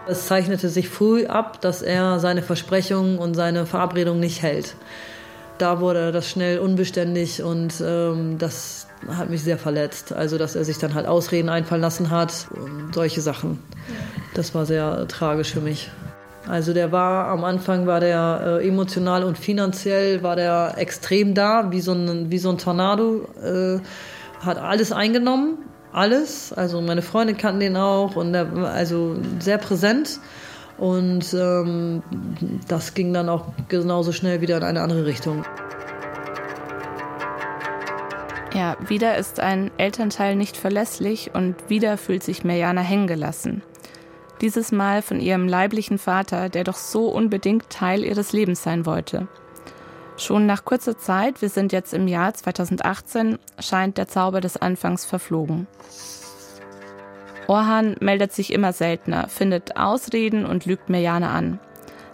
Es 0.09 0.27
zeichnete 0.27 0.69
sich 0.69 0.89
früh 0.89 1.27
ab, 1.27 1.61
dass 1.61 1.83
er 1.83 2.19
seine 2.19 2.43
Versprechungen 2.43 3.19
und 3.19 3.35
seine 3.35 3.67
Verabredungen 3.67 4.19
nicht 4.19 4.43
hält 4.43 4.75
da 5.61 5.81
wurde 5.81 6.13
das 6.13 6.29
schnell 6.29 6.59
unbeständig 6.59 7.43
und 7.43 7.75
ähm, 7.85 8.39
das 8.39 8.87
hat 9.09 9.31
mich 9.31 9.43
sehr 9.43 9.59
verletzt. 9.59 10.13
Also, 10.13 10.39
dass 10.39 10.57
er 10.57 10.65
sich 10.65 10.79
dann 10.79 10.95
halt 10.95 11.07
Ausreden 11.07 11.49
einfallen 11.49 11.83
lassen 11.83 12.11
hat 12.11 12.49
und 12.51 12.95
solche 12.95 13.21
Sachen. 13.21 13.59
Das 14.35 14.55
war 14.55 14.67
sehr 14.67 15.07
tragisch 15.09 15.53
für 15.53 15.61
mich. 15.61 15.91
Also 16.49 16.73
der 16.73 16.91
war 16.91 17.29
am 17.29 17.45
Anfang 17.45 17.87
war 17.87 18.01
der 18.01 18.61
äh, 18.61 18.69
emotional 18.69 19.25
und 19.25 19.39
finanziell 19.39 20.23
war 20.23 20.37
der 20.37 20.75
extrem 20.79 21.35
da, 21.35 21.71
wie 21.71 21.81
so 21.81 21.93
ein, 21.93 22.31
wie 22.31 22.39
so 22.39 22.51
ein 22.51 22.59
Tornado. 22.59 23.29
Äh, 23.43 23.81
hat 24.45 24.59
alles 24.59 24.91
eingenommen, 24.91 25.59
alles. 25.93 26.53
Also 26.53 26.81
meine 26.81 27.03
Freunde 27.03 27.35
kannten 27.35 27.61
den 27.61 27.77
auch 27.77 28.17
und 28.17 28.33
der, 28.33 28.49
also 28.65 29.17
sehr 29.39 29.59
präsent. 29.59 30.19
Und 30.81 31.35
ähm, 31.35 32.03
das 32.67 32.95
ging 32.95 33.13
dann 33.13 33.29
auch 33.29 33.45
genauso 33.69 34.13
schnell 34.13 34.41
wieder 34.41 34.57
in 34.57 34.65
eine 34.65 34.81
andere 34.81 35.05
Richtung. 35.05 35.45
Ja, 38.55 38.79
wieder 38.89 39.19
ist 39.19 39.41
ein 39.41 39.71
Elternteil 39.77 40.37
nicht 40.37 40.57
verlässlich 40.57 41.33
und 41.35 41.55
wieder 41.69 41.99
fühlt 41.99 42.23
sich 42.23 42.45
Mirjana 42.45 42.81
hängen 42.81 43.07
gelassen. 43.07 43.63
Dieses 44.41 44.73
Mal 44.73 45.03
von 45.03 45.21
ihrem 45.21 45.47
leiblichen 45.47 45.99
Vater, 45.99 46.49
der 46.49 46.65
doch 46.65 46.77
so 46.77 47.09
unbedingt 47.09 47.69
Teil 47.69 48.03
ihres 48.03 48.33
Lebens 48.33 48.63
sein 48.63 48.87
wollte. 48.87 49.29
Schon 50.17 50.47
nach 50.47 50.65
kurzer 50.65 50.97
Zeit, 50.97 51.43
wir 51.43 51.51
sind 51.51 51.73
jetzt 51.73 51.93
im 51.93 52.09
Jahr 52.09 52.33
2018, 52.33 53.39
scheint 53.59 53.99
der 53.99 54.09
Zauber 54.09 54.41
des 54.41 54.57
Anfangs 54.57 55.05
verflogen. 55.05 55.67
Orhan 57.51 57.97
meldet 57.99 58.33
sich 58.33 58.53
immer 58.53 58.73
seltener, 58.73 59.27
findet 59.27 59.77
Ausreden 59.77 60.47
und 60.47 60.67
lügt 60.67 60.89
Mirjana 60.89 61.33
an. 61.33 61.59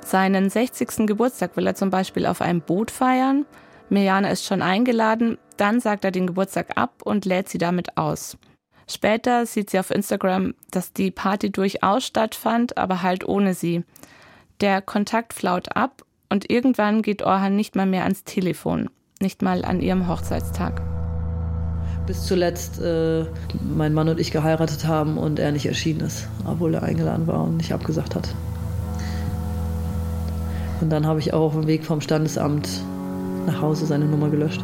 Seinen 0.00 0.48
60. 0.48 1.06
Geburtstag 1.06 1.58
will 1.58 1.66
er 1.66 1.74
zum 1.74 1.90
Beispiel 1.90 2.24
auf 2.24 2.40
einem 2.40 2.62
Boot 2.62 2.90
feiern. 2.90 3.44
Mirjana 3.90 4.30
ist 4.30 4.46
schon 4.46 4.62
eingeladen, 4.62 5.36
dann 5.58 5.78
sagt 5.80 6.06
er 6.06 6.10
den 6.10 6.26
Geburtstag 6.26 6.78
ab 6.78 7.02
und 7.04 7.26
lädt 7.26 7.50
sie 7.50 7.58
damit 7.58 7.98
aus. 7.98 8.38
Später 8.88 9.44
sieht 9.44 9.68
sie 9.68 9.78
auf 9.78 9.90
Instagram, 9.90 10.54
dass 10.70 10.94
die 10.94 11.10
Party 11.10 11.52
durchaus 11.52 12.06
stattfand, 12.06 12.78
aber 12.78 13.02
halt 13.02 13.28
ohne 13.28 13.52
sie. 13.52 13.84
Der 14.62 14.80
Kontakt 14.80 15.34
flaut 15.34 15.76
ab 15.76 16.02
und 16.30 16.48
irgendwann 16.48 17.02
geht 17.02 17.22
Orhan 17.22 17.56
nicht 17.56 17.76
mal 17.76 17.84
mehr 17.84 18.04
ans 18.04 18.24
Telefon, 18.24 18.88
nicht 19.20 19.42
mal 19.42 19.66
an 19.66 19.82
ihrem 19.82 20.08
Hochzeitstag 20.08 20.95
bis 22.06 22.24
zuletzt 22.24 22.80
äh, 22.80 23.24
mein 23.74 23.92
Mann 23.92 24.08
und 24.08 24.20
ich 24.20 24.30
geheiratet 24.30 24.86
haben 24.86 25.18
und 25.18 25.38
er 25.38 25.52
nicht 25.52 25.66
erschienen 25.66 26.00
ist, 26.00 26.28
obwohl 26.44 26.74
er 26.74 26.82
eingeladen 26.82 27.26
war 27.26 27.42
und 27.44 27.56
nicht 27.56 27.72
abgesagt 27.72 28.14
hat. 28.14 28.34
Und 30.80 30.90
dann 30.90 31.06
habe 31.06 31.20
ich 31.20 31.32
auch 31.32 31.46
auf 31.46 31.52
dem 31.52 31.66
Weg 31.66 31.84
vom 31.84 32.00
Standesamt 32.00 32.68
nach 33.46 33.60
Hause 33.60 33.86
seine 33.86 34.04
Nummer 34.04 34.28
gelöscht. 34.28 34.62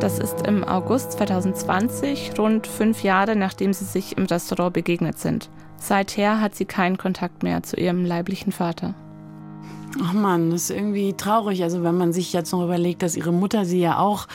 Das 0.00 0.18
ist 0.18 0.46
im 0.46 0.64
August 0.64 1.12
2020, 1.12 2.32
rund 2.38 2.66
fünf 2.66 3.02
Jahre 3.02 3.36
nachdem 3.36 3.72
sie 3.72 3.84
sich 3.84 4.16
im 4.16 4.24
Restaurant 4.24 4.72
begegnet 4.72 5.18
sind. 5.18 5.50
Seither 5.76 6.40
hat 6.40 6.54
sie 6.54 6.64
keinen 6.64 6.98
Kontakt 6.98 7.42
mehr 7.42 7.62
zu 7.62 7.76
ihrem 7.76 8.04
leiblichen 8.04 8.52
Vater. 8.52 8.94
Ach 10.02 10.12
man, 10.12 10.50
das 10.50 10.64
ist 10.64 10.70
irgendwie 10.70 11.12
traurig. 11.14 11.62
Also 11.62 11.82
wenn 11.82 11.96
man 11.96 12.12
sich 12.12 12.32
jetzt 12.32 12.52
noch 12.52 12.64
überlegt, 12.64 13.02
dass 13.02 13.16
ihre 13.16 13.32
Mutter 13.32 13.64
sie 13.64 13.80
ja 13.80 13.98
auch 13.98 14.26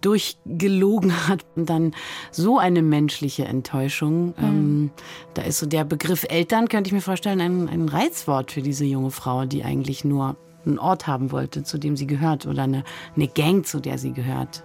durchgelogen 0.00 1.28
hat 1.28 1.44
und 1.56 1.68
dann 1.68 1.92
so 2.30 2.58
eine 2.58 2.82
menschliche 2.82 3.44
Enttäuschung. 3.44 4.28
Mhm. 4.28 4.34
Ähm, 4.38 4.90
da 5.34 5.42
ist 5.42 5.58
so 5.58 5.66
der 5.66 5.84
Begriff 5.84 6.24
Eltern, 6.28 6.68
könnte 6.68 6.88
ich 6.88 6.92
mir 6.92 7.00
vorstellen, 7.00 7.40
ein, 7.40 7.68
ein 7.68 7.88
Reizwort 7.88 8.52
für 8.52 8.62
diese 8.62 8.84
junge 8.84 9.10
Frau, 9.10 9.44
die 9.44 9.64
eigentlich 9.64 10.04
nur 10.04 10.36
einen 10.64 10.78
Ort 10.78 11.06
haben 11.06 11.32
wollte, 11.32 11.62
zu 11.62 11.78
dem 11.78 11.96
sie 11.96 12.06
gehört 12.06 12.46
oder 12.46 12.62
eine, 12.62 12.84
eine 13.16 13.28
Gang, 13.28 13.66
zu 13.66 13.80
der 13.80 13.98
sie 13.98 14.12
gehört. 14.12 14.62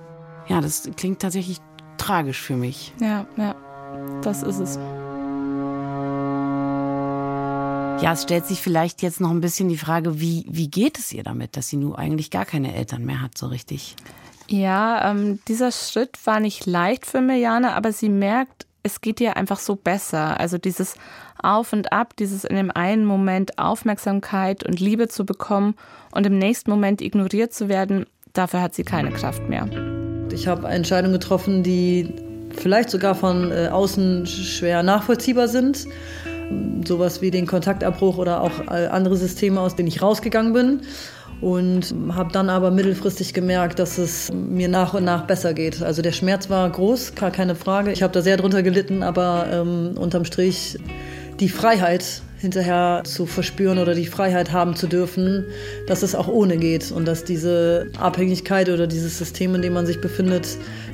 Ja, 0.47 0.61
das 0.61 0.89
klingt 0.95 1.21
tatsächlich 1.21 1.59
tragisch 1.97 2.41
für 2.41 2.55
mich. 2.55 2.93
Ja, 2.99 3.25
ja, 3.37 3.55
das 4.21 4.43
ist 4.43 4.59
es. 4.59 4.79
Ja, 8.01 8.11
es 8.13 8.23
stellt 8.23 8.45
sich 8.45 8.59
vielleicht 8.59 9.01
jetzt 9.01 9.21
noch 9.21 9.31
ein 9.31 9.41
bisschen 9.41 9.69
die 9.69 9.77
Frage, 9.77 10.19
wie, 10.19 10.45
wie 10.49 10.69
geht 10.69 10.99
es 10.99 11.13
ihr 11.13 11.23
damit, 11.23 11.57
dass 11.57 11.69
sie 11.69 11.77
nun 11.77 11.95
eigentlich 11.95 12.29
gar 12.29 12.45
keine 12.45 12.75
Eltern 12.75 13.05
mehr 13.05 13.21
hat, 13.21 13.37
so 13.37 13.47
richtig? 13.47 13.95
Ja, 14.47 15.11
ähm, 15.11 15.39
dieser 15.47 15.71
Schritt 15.71 16.17
war 16.25 16.39
nicht 16.39 16.65
leicht 16.65 17.05
für 17.05 17.21
Mirjana, 17.21 17.73
aber 17.73 17.91
sie 17.91 18.09
merkt, 18.09 18.67
es 18.83 19.01
geht 19.01 19.19
ihr 19.19 19.37
einfach 19.37 19.59
so 19.59 19.75
besser. 19.75 20.39
Also 20.39 20.57
dieses 20.57 20.95
Auf 21.41 21.73
und 21.73 21.91
Ab, 21.91 22.15
dieses 22.17 22.43
in 22.43 22.55
dem 22.55 22.69
einen 22.69 23.05
Moment 23.05 23.57
Aufmerksamkeit 23.57 24.63
und 24.63 24.79
Liebe 24.79 25.07
zu 25.07 25.25
bekommen 25.25 25.75
und 26.11 26.27
im 26.27 26.37
nächsten 26.37 26.69
Moment 26.69 27.01
ignoriert 27.01 27.53
zu 27.53 27.69
werden, 27.69 28.05
dafür 28.33 28.61
hat 28.61 28.75
sie 28.75 28.83
keine 28.83 29.11
Kraft 29.11 29.49
mehr. 29.49 29.67
Ich 30.31 30.47
habe 30.47 30.67
Entscheidungen 30.67 31.13
getroffen, 31.13 31.63
die 31.63 32.13
vielleicht 32.55 32.89
sogar 32.89 33.15
von 33.15 33.51
äh, 33.51 33.69
außen 33.71 34.27
schwer 34.27 34.83
nachvollziehbar 34.83 35.47
sind. 35.47 35.87
Sowas 36.87 37.21
wie 37.21 37.31
den 37.31 37.47
Kontaktabbruch 37.47 38.17
oder 38.17 38.41
auch 38.41 38.67
andere 38.67 39.15
Systeme, 39.17 39.59
aus 39.59 39.75
denen 39.75 39.87
ich 39.87 40.01
rausgegangen 40.01 40.53
bin 40.53 40.81
und 41.41 41.93
habe 42.13 42.31
dann 42.31 42.49
aber 42.49 42.71
mittelfristig 42.71 43.33
gemerkt, 43.33 43.79
dass 43.79 43.97
es 43.97 44.31
mir 44.31 44.67
nach 44.67 44.93
und 44.93 45.03
nach 45.03 45.25
besser 45.25 45.53
geht. 45.53 45.81
Also 45.81 46.01
der 46.01 46.11
Schmerz 46.11 46.49
war 46.49 46.69
groß, 46.69 47.15
gar 47.15 47.31
keine 47.31 47.55
Frage. 47.55 47.91
Ich 47.91 48.03
habe 48.03 48.13
da 48.13 48.21
sehr 48.21 48.37
drunter 48.37 48.63
gelitten, 48.63 49.03
aber 49.03 49.47
ähm, 49.51 49.97
unterm 49.97 50.25
Strich 50.25 50.79
die 51.39 51.49
Freiheit 51.49 52.21
hinterher 52.37 53.01
zu 53.03 53.25
verspüren 53.25 53.79
oder 53.79 53.95
die 53.95 54.05
Freiheit 54.05 54.51
haben 54.51 54.75
zu 54.75 54.87
dürfen, 54.87 55.45
dass 55.87 56.03
es 56.03 56.15
auch 56.15 56.27
ohne 56.27 56.57
geht 56.57 56.91
und 56.91 57.05
dass 57.05 57.23
diese 57.23 57.87
Abhängigkeit 57.99 58.69
oder 58.69 58.87
dieses 58.87 59.17
System, 59.17 59.55
in 59.55 59.61
dem 59.61 59.73
man 59.73 59.85
sich 59.85 59.99
befindet, 59.99 60.47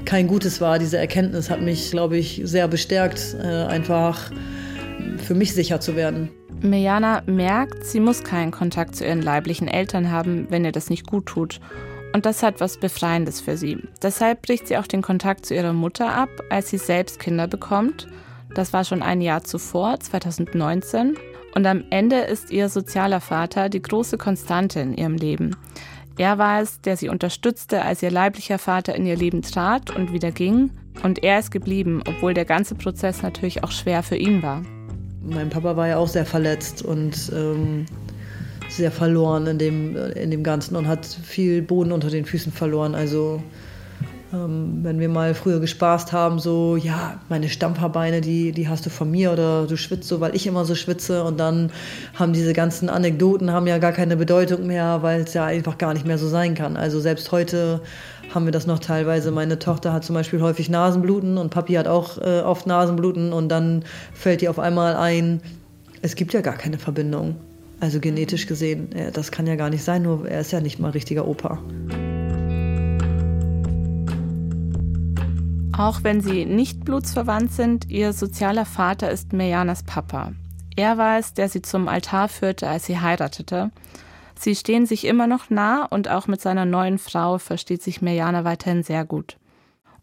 kein 0.05 0.27
gutes 0.27 0.61
war. 0.61 0.79
Diese 0.79 0.97
Erkenntnis 0.97 1.49
hat 1.49 1.61
mich, 1.61 1.91
glaube 1.91 2.17
ich, 2.17 2.41
sehr 2.45 2.67
bestärkt, 2.67 3.35
äh, 3.41 3.45
einfach 3.45 4.31
für 5.23 5.35
mich 5.35 5.53
sicher 5.53 5.79
zu 5.79 5.95
werden. 5.95 6.29
Mirjana 6.61 7.23
merkt, 7.25 7.85
sie 7.85 7.99
muss 7.99 8.23
keinen 8.23 8.51
Kontakt 8.51 8.95
zu 8.95 9.05
ihren 9.05 9.21
leiblichen 9.21 9.67
Eltern 9.67 10.11
haben, 10.11 10.47
wenn 10.49 10.65
ihr 10.65 10.71
das 10.71 10.89
nicht 10.89 11.07
gut 11.07 11.25
tut. 11.25 11.59
Und 12.13 12.25
das 12.25 12.43
hat 12.43 12.59
was 12.59 12.77
Befreiendes 12.77 13.39
für 13.41 13.57
sie. 13.57 13.77
Deshalb 14.01 14.41
bricht 14.41 14.67
sie 14.67 14.77
auch 14.77 14.87
den 14.87 15.01
Kontakt 15.01 15.45
zu 15.45 15.55
ihrer 15.55 15.73
Mutter 15.73 16.13
ab, 16.13 16.29
als 16.49 16.69
sie 16.69 16.77
selbst 16.77 17.19
Kinder 17.19 17.47
bekommt. 17.47 18.07
Das 18.53 18.73
war 18.73 18.83
schon 18.83 19.01
ein 19.01 19.21
Jahr 19.21 19.43
zuvor, 19.43 19.99
2019. 19.99 21.15
Und 21.55 21.65
am 21.65 21.83
Ende 21.89 22.17
ist 22.17 22.51
ihr 22.51 22.69
sozialer 22.69 23.21
Vater 23.21 23.69
die 23.69 23.81
große 23.81 24.17
Konstante 24.17 24.81
in 24.81 24.93
ihrem 24.93 25.15
Leben. 25.15 25.55
Er 26.17 26.37
war 26.37 26.61
es, 26.61 26.81
der 26.81 26.97
sie 26.97 27.09
unterstützte, 27.09 27.81
als 27.81 28.03
ihr 28.03 28.11
leiblicher 28.11 28.59
Vater 28.59 28.95
in 28.95 29.05
ihr 29.05 29.15
Leben 29.15 29.41
trat 29.41 29.95
und 29.95 30.11
wieder 30.11 30.31
ging. 30.31 30.71
Und 31.03 31.23
er 31.23 31.39
ist 31.39 31.51
geblieben, 31.51 32.03
obwohl 32.05 32.33
der 32.33 32.45
ganze 32.45 32.75
Prozess 32.75 33.21
natürlich 33.21 33.63
auch 33.63 33.71
schwer 33.71 34.03
für 34.03 34.17
ihn 34.17 34.43
war. 34.43 34.61
Mein 35.23 35.49
Papa 35.49 35.75
war 35.77 35.87
ja 35.87 35.97
auch 35.97 36.07
sehr 36.07 36.25
verletzt 36.25 36.81
und 36.81 37.31
ähm, 37.33 37.85
sehr 38.69 38.91
verloren 38.91 39.47
in 39.47 39.57
dem, 39.57 39.95
in 39.95 40.31
dem 40.31 40.43
Ganzen 40.43 40.75
und 40.75 40.87
hat 40.87 41.05
viel 41.05 41.61
Boden 41.61 41.91
unter 41.91 42.09
den 42.09 42.25
Füßen 42.25 42.51
verloren. 42.51 42.95
Also 42.95 43.41
ähm, 44.33 44.79
wenn 44.81 44.99
wir 44.99 45.09
mal 45.09 45.33
früher 45.33 45.59
gespaßt 45.59 46.13
haben, 46.13 46.39
so, 46.39 46.77
ja, 46.77 47.19
meine 47.27 47.49
Stampferbeine, 47.49 48.21
die, 48.21 48.51
die 48.53 48.69
hast 48.69 48.85
du 48.85 48.89
von 48.89 49.11
mir 49.11 49.31
oder 49.31 49.67
du 49.67 49.75
schwitzt 49.75 50.07
so, 50.07 50.21
weil 50.21 50.35
ich 50.35 50.47
immer 50.47 50.63
so 50.63 50.73
schwitze. 50.73 51.23
Und 51.23 51.39
dann 51.39 51.71
haben 52.15 52.31
diese 52.33 52.53
ganzen 52.53 52.89
Anekdoten 52.89 53.51
haben 53.51 53.67
ja 53.67 53.77
gar 53.77 53.91
keine 53.91 54.15
Bedeutung 54.15 54.67
mehr, 54.67 54.99
weil 55.01 55.21
es 55.21 55.33
ja 55.33 55.45
einfach 55.45 55.77
gar 55.77 55.93
nicht 55.93 56.05
mehr 56.05 56.17
so 56.17 56.29
sein 56.29 56.55
kann. 56.55 56.77
Also 56.77 56.99
selbst 56.99 57.31
heute 57.31 57.81
haben 58.33 58.45
wir 58.45 58.51
das 58.51 58.65
noch 58.65 58.79
teilweise. 58.79 59.31
Meine 59.31 59.59
Tochter 59.59 59.93
hat 59.93 60.03
zum 60.03 60.15
Beispiel 60.15 60.41
häufig 60.41 60.69
Nasenbluten 60.69 61.37
und 61.37 61.49
Papi 61.49 61.73
hat 61.73 61.87
auch 61.87 62.17
äh, 62.17 62.41
oft 62.41 62.65
Nasenbluten 62.67 63.33
und 63.33 63.49
dann 63.49 63.83
fällt 64.13 64.41
ihr 64.41 64.49
auf 64.49 64.59
einmal 64.59 64.95
ein, 64.95 65.41
es 66.01 66.15
gibt 66.15 66.33
ja 66.33 66.41
gar 66.41 66.55
keine 66.55 66.79
Verbindung. 66.79 67.35
Also 67.79 67.99
genetisch 67.99 68.45
gesehen, 68.45 68.89
das 69.11 69.31
kann 69.31 69.47
ja 69.47 69.55
gar 69.55 69.71
nicht 69.71 69.83
sein, 69.83 70.03
nur 70.03 70.27
er 70.27 70.41
ist 70.41 70.51
ja 70.51 70.61
nicht 70.61 70.77
mal 70.79 70.91
richtiger 70.91 71.27
Opa. 71.27 71.57
Auch 75.75 76.03
wenn 76.03 76.21
sie 76.21 76.45
nicht 76.45 76.85
blutsverwandt 76.85 77.51
sind, 77.51 77.89
ihr 77.89 78.13
sozialer 78.13 78.65
Vater 78.65 79.09
ist 79.09 79.33
Mirjanas 79.33 79.81
Papa. 79.81 80.33
Er 80.75 80.99
war 80.99 81.17
es, 81.17 81.33
der 81.33 81.49
sie 81.49 81.63
zum 81.63 81.87
Altar 81.87 82.29
führte, 82.29 82.67
als 82.67 82.85
sie 82.85 82.99
heiratete. 82.99 83.71
Sie 84.41 84.55
stehen 84.55 84.87
sich 84.87 85.05
immer 85.05 85.27
noch 85.27 85.51
nah 85.51 85.85
und 85.85 86.09
auch 86.09 86.25
mit 86.25 86.41
seiner 86.41 86.65
neuen 86.65 86.97
Frau 86.97 87.37
versteht 87.37 87.83
sich 87.83 88.01
Mirjana 88.01 88.43
weiterhin 88.43 88.81
sehr 88.81 89.05
gut. 89.05 89.37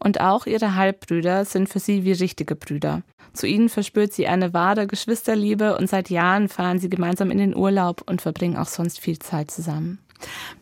Und 0.01 0.21
auch 0.21 0.45
ihre 0.45 0.75
Halbbrüder 0.75 1.43
sind 1.43 1.67
für 1.67 1.79
sie 1.79 2.05
wie 2.05 2.13
richtige 2.13 2.55
Brüder. 2.55 3.01
Zu 3.33 3.47
ihnen 3.47 3.67
verspürt 3.67 4.13
sie 4.13 4.27
eine 4.27 4.53
wahre 4.53 4.87
Geschwisterliebe 4.87 5.77
und 5.77 5.89
seit 5.89 6.09
Jahren 6.09 6.47
fahren 6.47 6.79
sie 6.79 6.89
gemeinsam 6.89 7.31
in 7.31 7.37
den 7.37 7.53
Urlaub 7.53 8.01
und 8.05 8.21
verbringen 8.21 8.55
auch 8.55 8.69
sonst 8.69 9.01
viel 9.01 9.19
Zeit 9.19 9.51
zusammen. 9.51 9.99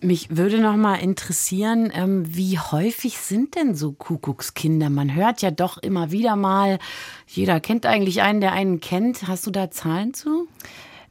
Mich 0.01 0.35
würde 0.35 0.59
noch 0.59 0.75
mal 0.75 0.95
interessieren, 0.95 1.91
ähm, 1.93 2.23
wie 2.35 2.57
häufig 2.57 3.19
sind 3.19 3.53
denn 3.53 3.75
so 3.75 3.91
Kuckuckskinder? 3.91 4.89
Man 4.89 5.13
hört 5.13 5.43
ja 5.43 5.51
doch 5.51 5.77
immer 5.77 6.09
wieder 6.09 6.35
mal, 6.35 6.79
jeder 7.27 7.59
kennt 7.59 7.85
eigentlich 7.85 8.23
einen, 8.23 8.41
der 8.41 8.53
einen 8.53 8.79
kennt. 8.79 9.27
Hast 9.27 9.45
du 9.45 9.51
da 9.51 9.69
Zahlen 9.69 10.15
zu? 10.15 10.47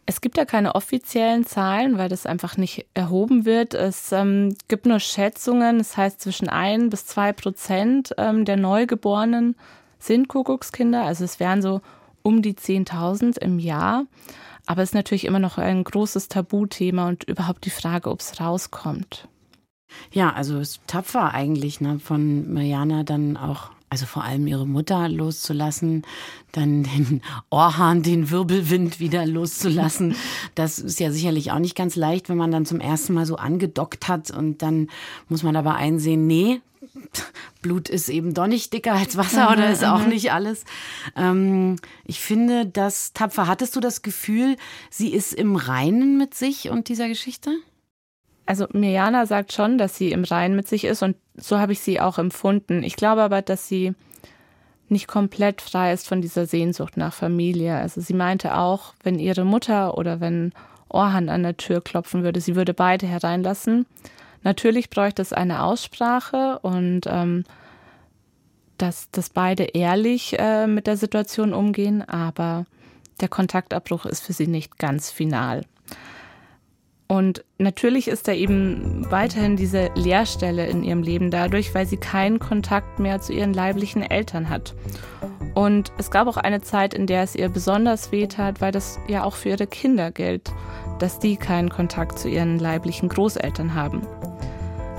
Es 0.09 0.21
gibt 0.21 0.37
ja 0.37 0.45
keine 0.45 0.77
offiziellen 0.77 1.45
Zahlen, 1.45 1.99
weil 1.99 2.09
das 2.09 2.27
einfach 2.27 2.57
nicht 2.57 2.87
erhoben 2.95 3.45
wird. 3.45 3.75
Es 3.75 4.13
ähm, 4.13 4.55
gibt 4.69 4.87
nur 4.87 5.01
Schätzungen, 5.01 5.79
das 5.79 5.97
heißt 5.97 6.21
zwischen 6.21 6.49
ein 6.49 6.91
bis 6.91 7.07
zwei 7.07 7.33
Prozent 7.33 8.15
ähm, 8.17 8.45
der 8.45 8.57
Neugeborenen 8.57 9.57
sind 9.99 10.29
Kuckuckskinder. 10.29 11.05
Also 11.05 11.25
es 11.25 11.41
wären 11.41 11.61
so 11.61 11.81
um 12.23 12.41
die 12.41 12.55
10.000 12.55 13.39
im 13.39 13.59
Jahr. 13.59 14.05
Aber 14.67 14.83
es 14.83 14.91
ist 14.91 14.95
natürlich 14.95 15.25
immer 15.25 15.39
noch 15.39 15.59
ein 15.59 15.85
großes 15.85 16.29
Tabuthema 16.29 17.09
und 17.09 17.25
überhaupt 17.25 17.65
die 17.65 17.71
Frage, 17.71 18.11
ob 18.11 18.21
es 18.21 18.41
rauskommt. 18.41 19.29
Ja, 20.13 20.33
also 20.33 20.59
es 20.59 20.71
ist 20.71 20.81
tapfer 20.87 21.33
eigentlich 21.33 21.81
ne, 21.81 21.99
von 21.99 22.53
Mariana 22.53 23.05
dann 23.05 23.37
auch 23.37 23.71
also 23.89 24.07
vor 24.07 24.25
allem 24.25 24.47
ihre 24.47 24.67
Mutter 24.67 25.09
loszulassen, 25.09 26.03
dann 26.53 26.83
den 26.83 27.23
Ohrhahn, 27.51 28.03
den 28.03 28.31
Wirbelwind 28.31 29.01
wieder 29.01 29.27
loszulassen. 29.27 30.17
Das 30.55 30.79
ist 30.79 31.01
ja 31.01 31.11
sicherlich 31.11 31.53
auch 31.53 31.59
nicht 31.59 31.77
ganz 31.77 31.97
leicht, 31.97 32.29
wenn 32.29 32.37
man 32.37 32.51
dann 32.51 32.67
zum 32.67 32.81
ersten 32.81 33.15
Mal 33.15 33.27
so 33.27 33.37
angedockt 33.37 34.09
hat 34.09 34.31
und 34.31 34.63
dann 34.63 34.89
muss 35.29 35.43
man 35.43 35.57
aber 35.57 35.77
einsehen, 35.77 36.27
nee, 36.27 36.61
Blut 37.63 37.89
ist 37.89 38.09
eben 38.09 38.35
doch 38.35 38.47
nicht 38.47 38.73
dicker 38.73 38.93
als 38.93 39.17
Wasser 39.17 39.51
oder 39.51 39.71
ist 39.71 39.85
auch 39.85 40.07
nicht 40.07 40.33
alles. 40.33 40.65
Ähm, 41.17 41.77
ich 42.05 42.21
finde 42.21 42.67
das 42.67 43.13
tapfer. 43.13 43.47
Hattest 43.47 43.77
du 43.77 43.81
das 43.81 44.03
Gefühl, 44.03 44.57
sie 44.91 45.13
ist 45.13 45.33
im 45.33 45.57
Reinen 45.57 46.19
mit 46.19 46.35
sich 46.35 46.71
und 46.71 46.89
dieser 46.89 47.09
Geschichte? 47.09 47.51
Also 48.47 48.67
Mirjana 48.73 49.27
sagt 49.27 49.53
schon, 49.53 49.77
dass 49.77 49.97
sie 49.97 50.13
im 50.13 50.25
Reinen 50.25 50.57
mit 50.57 50.69
sich 50.69 50.85
ist 50.85 51.03
und 51.03 51.17
so 51.37 51.59
habe 51.59 51.73
ich 51.73 51.81
sie 51.81 52.01
auch 52.01 52.19
empfunden. 52.19 52.83
Ich 52.83 52.97
glaube 52.97 53.23
aber, 53.23 53.43
dass 53.43 53.69
sie 53.69 53.95
nicht 54.89 55.09
komplett 55.09 55.61
frei 55.61 55.93
ist 55.93 56.07
von 56.07 56.23
dieser 56.23 56.47
Sehnsucht 56.47 56.97
nach 56.97 57.13
Familie. 57.13 57.77
Also 57.77 58.01
sie 58.01 58.15
meinte 58.15 58.57
auch, 58.57 58.95
wenn 59.03 59.19
ihre 59.19 59.45
Mutter 59.45 59.99
oder 59.99 60.21
wenn 60.21 60.53
Orhan 60.89 61.29
an 61.29 61.43
der 61.43 61.57
Tür 61.57 61.81
klopfen 61.81 62.23
würde, 62.23 62.41
sie 62.41 62.55
würde 62.55 62.73
beide 62.73 63.07
hereinlassen. 63.07 63.87
Natürlich 64.45 64.91
bräuchte 64.91 65.23
es 65.23 65.33
eine 65.33 65.65
Aussprache 65.65 66.61
und 66.61 67.03
ähm, 67.07 67.43
dass, 68.79 69.11
dass 69.11 69.31
beide 69.31 69.65
ehrlich 69.65 70.39
äh, 70.39 70.69
mit 70.69 70.87
der 70.87 70.97
Situation 70.97 71.53
umgehen, 71.53 72.09
aber 72.09 72.67
der 73.21 73.29
Kontaktabbruch 73.29 74.07
ist 74.07 74.23
für 74.23 74.33
sie 74.33 74.47
nicht 74.47 74.79
ganz 74.79 75.11
final. 75.11 75.63
Und 77.09 77.45
natürlich 77.59 78.09
ist 78.09 78.27
da 78.27 78.33
eben 78.33 79.07
weiterhin 79.11 79.57
diese 79.57 79.91
Leerstelle 79.95 80.67
in 80.67 80.83
ihrem 80.83 81.03
Leben 81.03 81.31
dadurch, 81.31 81.75
weil 81.75 81.87
sie 81.87 81.99
keinen 81.99 82.41
Kontakt 82.41 82.99
mehr 82.99 83.21
zu 83.21 83.33
ihren 83.33 83.53
leiblichen 83.53 84.03
Eltern 84.03 84.49
hat. 84.49 84.75
Und 85.55 85.93
es 85.99 86.11
gab 86.11 86.27
auch 86.27 86.37
eine 86.37 86.61
Zeit, 86.63 86.95
in 86.95 87.07
der 87.07 87.23
es 87.23 87.37
ihr 87.37 87.49
besonders 87.49 88.11
weh 88.13 88.27
tat, 88.27 88.61
weil 88.61 88.73
das 88.73 88.99
ja 89.09 89.25
auch 89.25 89.37
für 89.37 89.51
ihre 89.51 89.67
Kinder 89.67 90.11
gilt, 90.11 90.51
dass 90.99 91.19
die 91.19 91.37
keinen 91.37 91.71
Kontakt 91.71 92.19
zu 92.19 92.29
ihren 92.29 92.59
leiblichen 92.59 93.09
Großeltern 93.09 93.75
haben. 93.75 94.03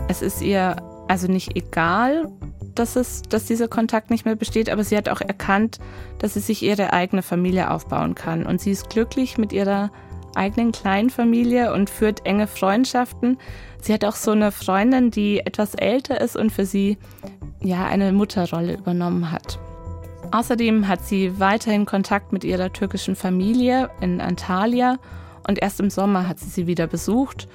Es 0.08 0.22
ist 0.22 0.41
ihr 0.41 0.78
also 1.08 1.28
nicht 1.28 1.56
egal, 1.56 2.30
dass, 2.74 2.96
es, 2.96 3.24
dass 3.24 3.46
dieser 3.46 3.67
Kontakt 3.67 4.10
nicht 4.10 4.26
mehr 4.26 4.36
besteht, 4.36 4.70
aber 4.70 4.84
sie 4.84 4.98
hat 4.98 5.10
auch 5.10 5.22
erkannt, 5.22 5.80
dass 6.20 6.36
sie 6.36 6.39
sich 6.39 6.63
ihre 6.63 6.93
eigene 6.93 7.22
Familie 7.22 7.72
aufbauen 7.72 8.15
kann. 8.15 8.46
Und 8.46 8.62
sie 8.62 8.72
ist 8.72 8.89
glücklich 8.89 9.38
mit 9.38 9.52
ihrer 9.52 9.91
eigenen 10.38 10.71
kleinen 10.71 11.10
Familie 11.10 11.73
und 11.73 11.89
führt 11.89 12.26
enge 12.26 12.47
Freundschaften. 12.47 13.38
Sie 13.82 13.93
hat 13.93 14.06
auch 14.06 14.15
so 14.15 14.32
eine 14.32 14.52
Freundin, 14.52 15.12
die 15.12 15.39
etwas 15.39 15.76
älter 15.76 16.21
ist 16.21 16.36
und 16.36 16.52
für 16.52 16.65
sie 16.65 16.97
ja 17.62 17.86
eine 17.86 18.12
Mutterrolle 18.13 18.76
übernommen 18.76 19.32
hat. 19.32 19.60
Außerdem 20.32 20.88
hat 20.88 21.04
sie 21.04 21.39
weiterhin 21.39 21.86
Kontakt 21.86 22.34
mit 22.34 22.43
ihrer 22.43 22.71
türkischen 22.73 23.15
Familie 23.15 23.89
in 24.02 24.19
Antalya 24.21 24.97
und 25.47 25.62
erst 25.62 25.80
im 25.80 25.89
Sommer 25.89 26.28
hat 26.28 26.39
sie 26.39 26.50
sie 26.50 26.67
wieder 26.67 26.88
besucht 26.88 27.47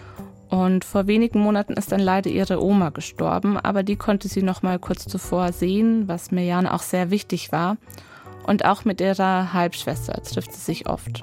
und 0.52 0.84
vor 0.84 1.06
wenigen 1.06 1.40
Monaten 1.40 1.72
ist 1.72 1.92
dann 1.92 2.00
leider 2.00 2.28
ihre 2.28 2.62
Oma 2.62 2.90
gestorben, 2.90 3.56
aber 3.56 3.82
die 3.82 3.96
konnte 3.96 4.28
sie 4.28 4.42
noch 4.42 4.62
mal 4.62 4.78
kurz 4.78 5.06
zuvor 5.06 5.50
sehen, 5.50 6.08
was 6.08 6.30
Mirjana 6.30 6.74
auch 6.74 6.82
sehr 6.82 7.10
wichtig 7.10 7.52
war. 7.52 7.78
Und 8.46 8.66
auch 8.66 8.84
mit 8.84 9.00
ihrer 9.00 9.54
Halbschwester 9.54 10.12
trifft 10.22 10.52
sie 10.52 10.60
sich 10.60 10.86
oft. 10.90 11.22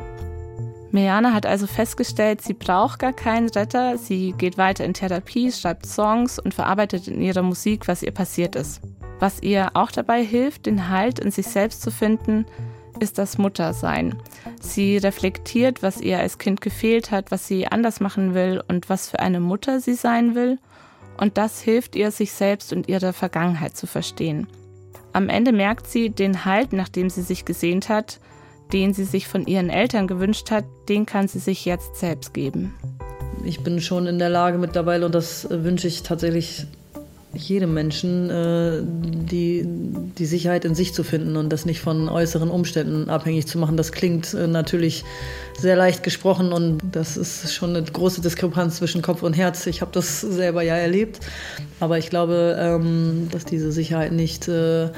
Mirjana 0.92 1.34
hat 1.34 1.46
also 1.46 1.68
festgestellt, 1.68 2.42
sie 2.42 2.54
braucht 2.54 3.00
gar 3.00 3.14
keinen 3.14 3.50
Retter, 3.50 3.98
sie 3.98 4.34
geht 4.38 4.58
weiter 4.58 4.86
in 4.86 4.94
Therapie, 4.94 5.52
schreibt 5.52 5.86
Songs 5.86 6.40
und 6.40 6.54
verarbeitet 6.54 7.08
in 7.08 7.22
ihrer 7.22 7.44
Musik, 7.44 7.88
was 7.88 8.02
ihr 8.02 8.12
passiert 8.12 8.56
ist. 8.56 8.82
Was 9.20 9.42
ihr 9.42 9.72
auch 9.76 9.92
dabei 9.92 10.24
hilft, 10.24 10.66
den 10.66 10.90
Halt 10.90 11.20
in 11.20 11.30
sich 11.30 11.48
selbst 11.48 11.82
zu 11.82 11.92
finden, 11.92 12.46
ist 13.00 13.18
das 13.18 13.38
Muttersein. 13.38 14.16
Sie 14.62 14.98
reflektiert, 14.98 15.84
was 15.84 16.02
ihr 16.02 16.20
als 16.20 16.38
Kind 16.38 16.62
gefehlt 16.62 17.12
hat, 17.12 17.32
was 17.32 17.48
sie 17.48 17.68
anders 17.68 18.00
machen 18.00 18.34
will 18.34 18.64
und 18.68 18.90
was 18.90 19.10
für 19.10 19.20
eine 19.20 19.40
Mutter 19.40 19.80
sie 19.80 19.94
sein 19.94 20.36
will. 20.36 20.58
Und 21.18 21.38
das 21.38 21.62
hilft 21.62 21.96
ihr, 21.96 22.12
sich 22.12 22.32
selbst 22.32 22.74
und 22.74 22.88
ihre 22.88 23.14
Vergangenheit 23.14 23.76
zu 23.76 23.88
verstehen. 23.88 24.48
Am 25.12 25.28
Ende 25.28 25.52
merkt 25.52 25.88
sie, 25.88 26.10
den 26.10 26.46
Halt, 26.46 26.72
nach 26.72 26.90
dem 26.90 27.10
sie 27.10 27.22
sich 27.22 27.46
gesehnt 27.46 27.90
hat, 27.90 28.20
den 28.74 28.94
sie 28.94 29.06
sich 29.06 29.28
von 29.28 29.46
ihren 29.46 29.70
Eltern 29.70 30.08
gewünscht 30.08 30.52
hat, 30.52 30.66
den 30.88 31.06
kann 31.06 31.28
sie 31.28 31.40
sich 31.40 31.66
jetzt 31.66 31.96
selbst 31.96 32.34
geben. 32.34 32.74
Ich 33.44 33.62
bin 33.62 33.82
schon 33.82 34.06
in 34.08 34.20
der 34.20 34.30
Lage 34.30 34.58
mittlerweile 34.58 35.06
und 35.06 35.16
das 35.16 35.48
wünsche 35.50 35.88
ich 35.88 36.04
tatsächlich 36.04 36.68
jedem 37.34 37.74
Menschen 37.74 38.30
äh, 38.30 38.82
die, 38.84 39.64
die 40.18 40.26
Sicherheit 40.26 40.66
in 40.66 40.74
sich 40.74 40.94
zu 40.94 41.04
finden 41.04 41.38
und 41.38 41.50
das 41.50 41.66
nicht 41.66 41.80
von 41.80 42.10
äußeren 42.10 42.50
Umständen 42.50 43.10
abhängig 43.10 43.46
zu 43.46 43.60
machen. 43.60 43.78
Das 43.78 43.92
klingt 43.92 44.34
äh, 44.34 44.48
natürlich 44.48 45.04
sehr 45.58 45.76
leicht 45.76 46.02
gesprochen 46.02 46.52
und 46.52 46.80
das 46.92 47.18
ist 47.18 47.54
schon 47.54 47.76
eine 47.76 47.84
große 47.84 48.22
Diskrepanz 48.22 48.78
zwischen 48.78 49.02
Kopf 49.02 49.22
und 49.22 49.34
Herz. 49.34 49.68
Ich 49.68 49.82
habe 49.82 49.92
das 49.94 50.22
selber 50.22 50.64
ja 50.64 50.76
erlebt, 50.76 51.20
aber 51.80 52.00
ich 52.00 52.10
glaube, 52.10 52.58
ähm, 52.60 53.28
dass 53.32 53.46
diese 53.46 53.72
Sicherheit 53.72 54.12
nicht 54.12 54.48
äh, 54.48 54.90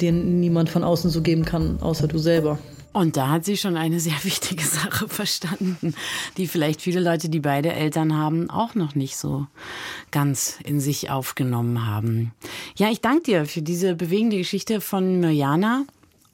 dir 0.00 0.12
niemand 0.12 0.70
von 0.70 0.82
außen 0.82 1.10
so 1.10 1.20
geben 1.20 1.44
kann, 1.44 1.78
außer 1.80 2.08
du 2.08 2.18
selber. 2.18 2.58
Und 2.92 3.16
da 3.16 3.28
hat 3.28 3.44
sie 3.44 3.56
schon 3.56 3.76
eine 3.76 4.00
sehr 4.00 4.18
wichtige 4.24 4.64
Sache 4.64 5.08
verstanden, 5.08 5.94
die 6.36 6.46
vielleicht 6.46 6.82
viele 6.82 7.00
Leute, 7.00 7.28
die 7.28 7.40
beide 7.40 7.72
Eltern 7.72 8.16
haben, 8.16 8.50
auch 8.50 8.74
noch 8.74 8.94
nicht 8.94 9.16
so 9.16 9.46
ganz 10.10 10.58
in 10.64 10.80
sich 10.80 11.10
aufgenommen 11.10 11.86
haben. 11.86 12.32
Ja, 12.76 12.90
ich 12.90 13.00
danke 13.00 13.22
dir 13.22 13.46
für 13.46 13.62
diese 13.62 13.94
bewegende 13.94 14.38
Geschichte 14.38 14.80
von 14.80 15.20
Mirjana 15.20 15.84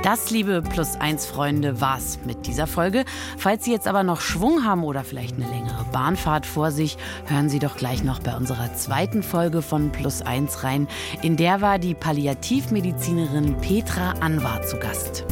Das, 0.03 0.29
liebe 0.29 0.61
Plus 0.61 0.97
1 0.97 1.25
Freunde, 1.25 1.81
war's 1.81 2.19
mit 2.27 2.45
dieser 2.45 2.67
Folge. 2.67 3.05
Falls 3.39 3.65
Sie 3.65 3.71
jetzt 3.71 3.87
aber 3.87 4.03
noch 4.03 4.21
Schwung 4.21 4.63
haben 4.63 4.83
oder 4.83 5.03
vielleicht 5.03 5.35
eine 5.35 5.49
längere 5.49 5.83
Bahnfahrt 5.91 6.45
vor 6.45 6.69
sich, 6.69 6.97
hören 7.25 7.49
Sie 7.49 7.57
doch 7.57 7.75
gleich 7.75 8.03
noch 8.03 8.19
bei 8.19 8.37
unserer 8.37 8.75
zweiten 8.75 9.23
Folge 9.23 9.63
von 9.63 9.91
Plus 9.91 10.21
1 10.21 10.63
rein. 10.63 10.87
In 11.23 11.37
der 11.37 11.59
war 11.61 11.79
die 11.79 11.95
Palliativmedizinerin 11.95 13.57
Petra 13.57 14.11
Anwar 14.21 14.61
zu 14.61 14.77
Gast. 14.77 15.25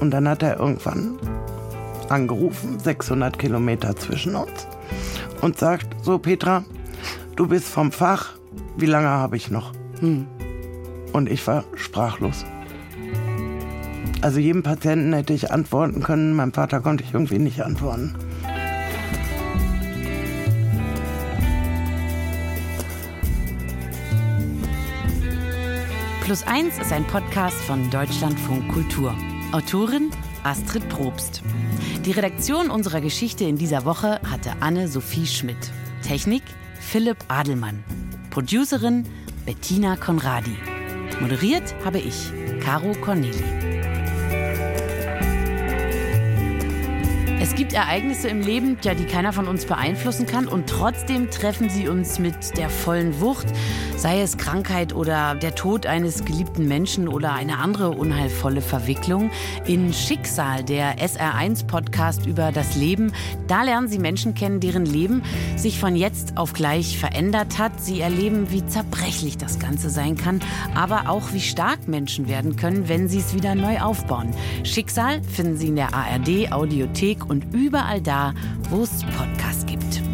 Und 0.00 0.10
dann 0.10 0.28
hat 0.28 0.42
er 0.42 0.58
irgendwann 0.58 1.18
angerufen, 2.08 2.78
600 2.78 3.38
Kilometer 3.38 3.96
zwischen 3.96 4.34
uns, 4.34 4.66
und 5.40 5.58
sagt, 5.58 5.88
so 6.02 6.18
Petra, 6.18 6.64
du 7.34 7.48
bist 7.48 7.68
vom 7.68 7.92
Fach, 7.92 8.34
wie 8.76 8.86
lange 8.86 9.08
habe 9.08 9.36
ich 9.36 9.50
noch? 9.50 9.72
Hm. 10.00 10.26
Und 11.12 11.30
ich 11.30 11.46
war 11.46 11.64
sprachlos. 11.74 12.44
Also 14.22 14.40
jedem 14.40 14.62
Patienten 14.62 15.12
hätte 15.12 15.32
ich 15.32 15.50
antworten 15.50 16.02
können, 16.02 16.32
meinem 16.32 16.52
Vater 16.52 16.80
konnte 16.80 17.04
ich 17.04 17.14
irgendwie 17.14 17.38
nicht 17.38 17.62
antworten. 17.62 18.14
Plus 26.24 26.44
1 26.44 26.78
ist 26.78 26.92
ein 26.92 27.04
Podcast 27.04 27.56
von 27.58 27.88
Deutschlandfunk 27.88 28.66
Kultur. 28.72 29.14
Autorin 29.52 30.10
Astrid 30.42 30.88
Probst. 30.88 31.42
Die 32.04 32.10
Redaktion 32.10 32.68
unserer 32.68 33.00
Geschichte 33.00 33.44
in 33.44 33.56
dieser 33.56 33.84
Woche 33.84 34.20
hatte 34.28 34.50
Anne-Sophie 34.60 35.26
Schmidt. 35.26 35.56
Technik 36.02 36.42
Philipp 36.80 37.18
Adelmann. 37.28 37.84
Producerin 38.30 39.06
Bettina 39.44 39.96
Konradi. 39.96 40.56
Moderiert 41.20 41.74
habe 41.84 41.98
ich, 41.98 42.32
Caro 42.60 42.92
Corneli. 43.00 43.44
Es 47.40 47.54
gibt 47.54 47.72
Ereignisse 47.72 48.28
im 48.28 48.40
Leben, 48.40 48.76
ja, 48.82 48.94
die 48.94 49.04
keiner 49.04 49.32
von 49.32 49.46
uns 49.46 49.66
beeinflussen 49.66 50.26
kann 50.26 50.48
und 50.48 50.68
trotzdem 50.68 51.30
treffen 51.30 51.70
sie 51.70 51.88
uns 51.88 52.18
mit 52.18 52.58
der 52.58 52.68
vollen 52.68 53.20
Wucht, 53.20 53.46
sei 53.96 54.20
es 54.20 54.36
Krankheit 54.36 54.94
oder 54.94 55.34
der 55.34 55.54
Tod 55.54 55.86
eines 55.86 56.24
geliebten 56.24 56.68
Menschen 56.68 57.08
oder 57.08 57.32
eine 57.32 57.58
andere 57.58 57.90
unheilvolle 57.90 58.60
Verwicklung. 58.60 59.30
In 59.66 59.92
Schicksal, 59.92 60.62
der 60.62 60.98
SR1 60.98 61.66
Podcast 61.66 62.26
über 62.26 62.52
das 62.52 62.76
Leben, 62.76 63.12
da 63.48 63.62
lernen 63.62 63.88
Sie 63.88 63.98
Menschen 63.98 64.34
kennen, 64.34 64.60
deren 64.60 64.84
Leben 64.84 65.22
sich 65.56 65.80
von 65.80 65.96
jetzt 65.96 66.36
auf 66.36 66.52
gleich 66.52 66.98
verändert 66.98 67.58
hat. 67.58 67.80
Sie 67.80 68.00
erleben, 68.00 68.50
wie 68.50 68.66
zerbrechlich 68.66 69.38
das 69.38 69.58
Ganze 69.58 69.90
sein 69.90 70.16
kann, 70.16 70.40
aber 70.74 71.08
auch 71.08 71.32
wie 71.32 71.40
stark 71.40 71.88
Menschen 71.88 72.28
werden 72.28 72.56
können, 72.56 72.88
wenn 72.88 73.08
sie 73.08 73.18
es 73.18 73.34
wieder 73.34 73.54
neu 73.54 73.80
aufbauen. 73.80 74.34
Schicksal 74.64 75.22
finden 75.22 75.56
Sie 75.56 75.68
in 75.68 75.76
der 75.76 75.94
ARD 75.94 76.52
Audiothek 76.52 77.28
und 77.28 77.54
überall 77.54 78.00
da, 78.00 78.34
wo 78.70 78.82
es 78.82 79.02
Podcasts 79.16 79.66
gibt. 79.66 80.05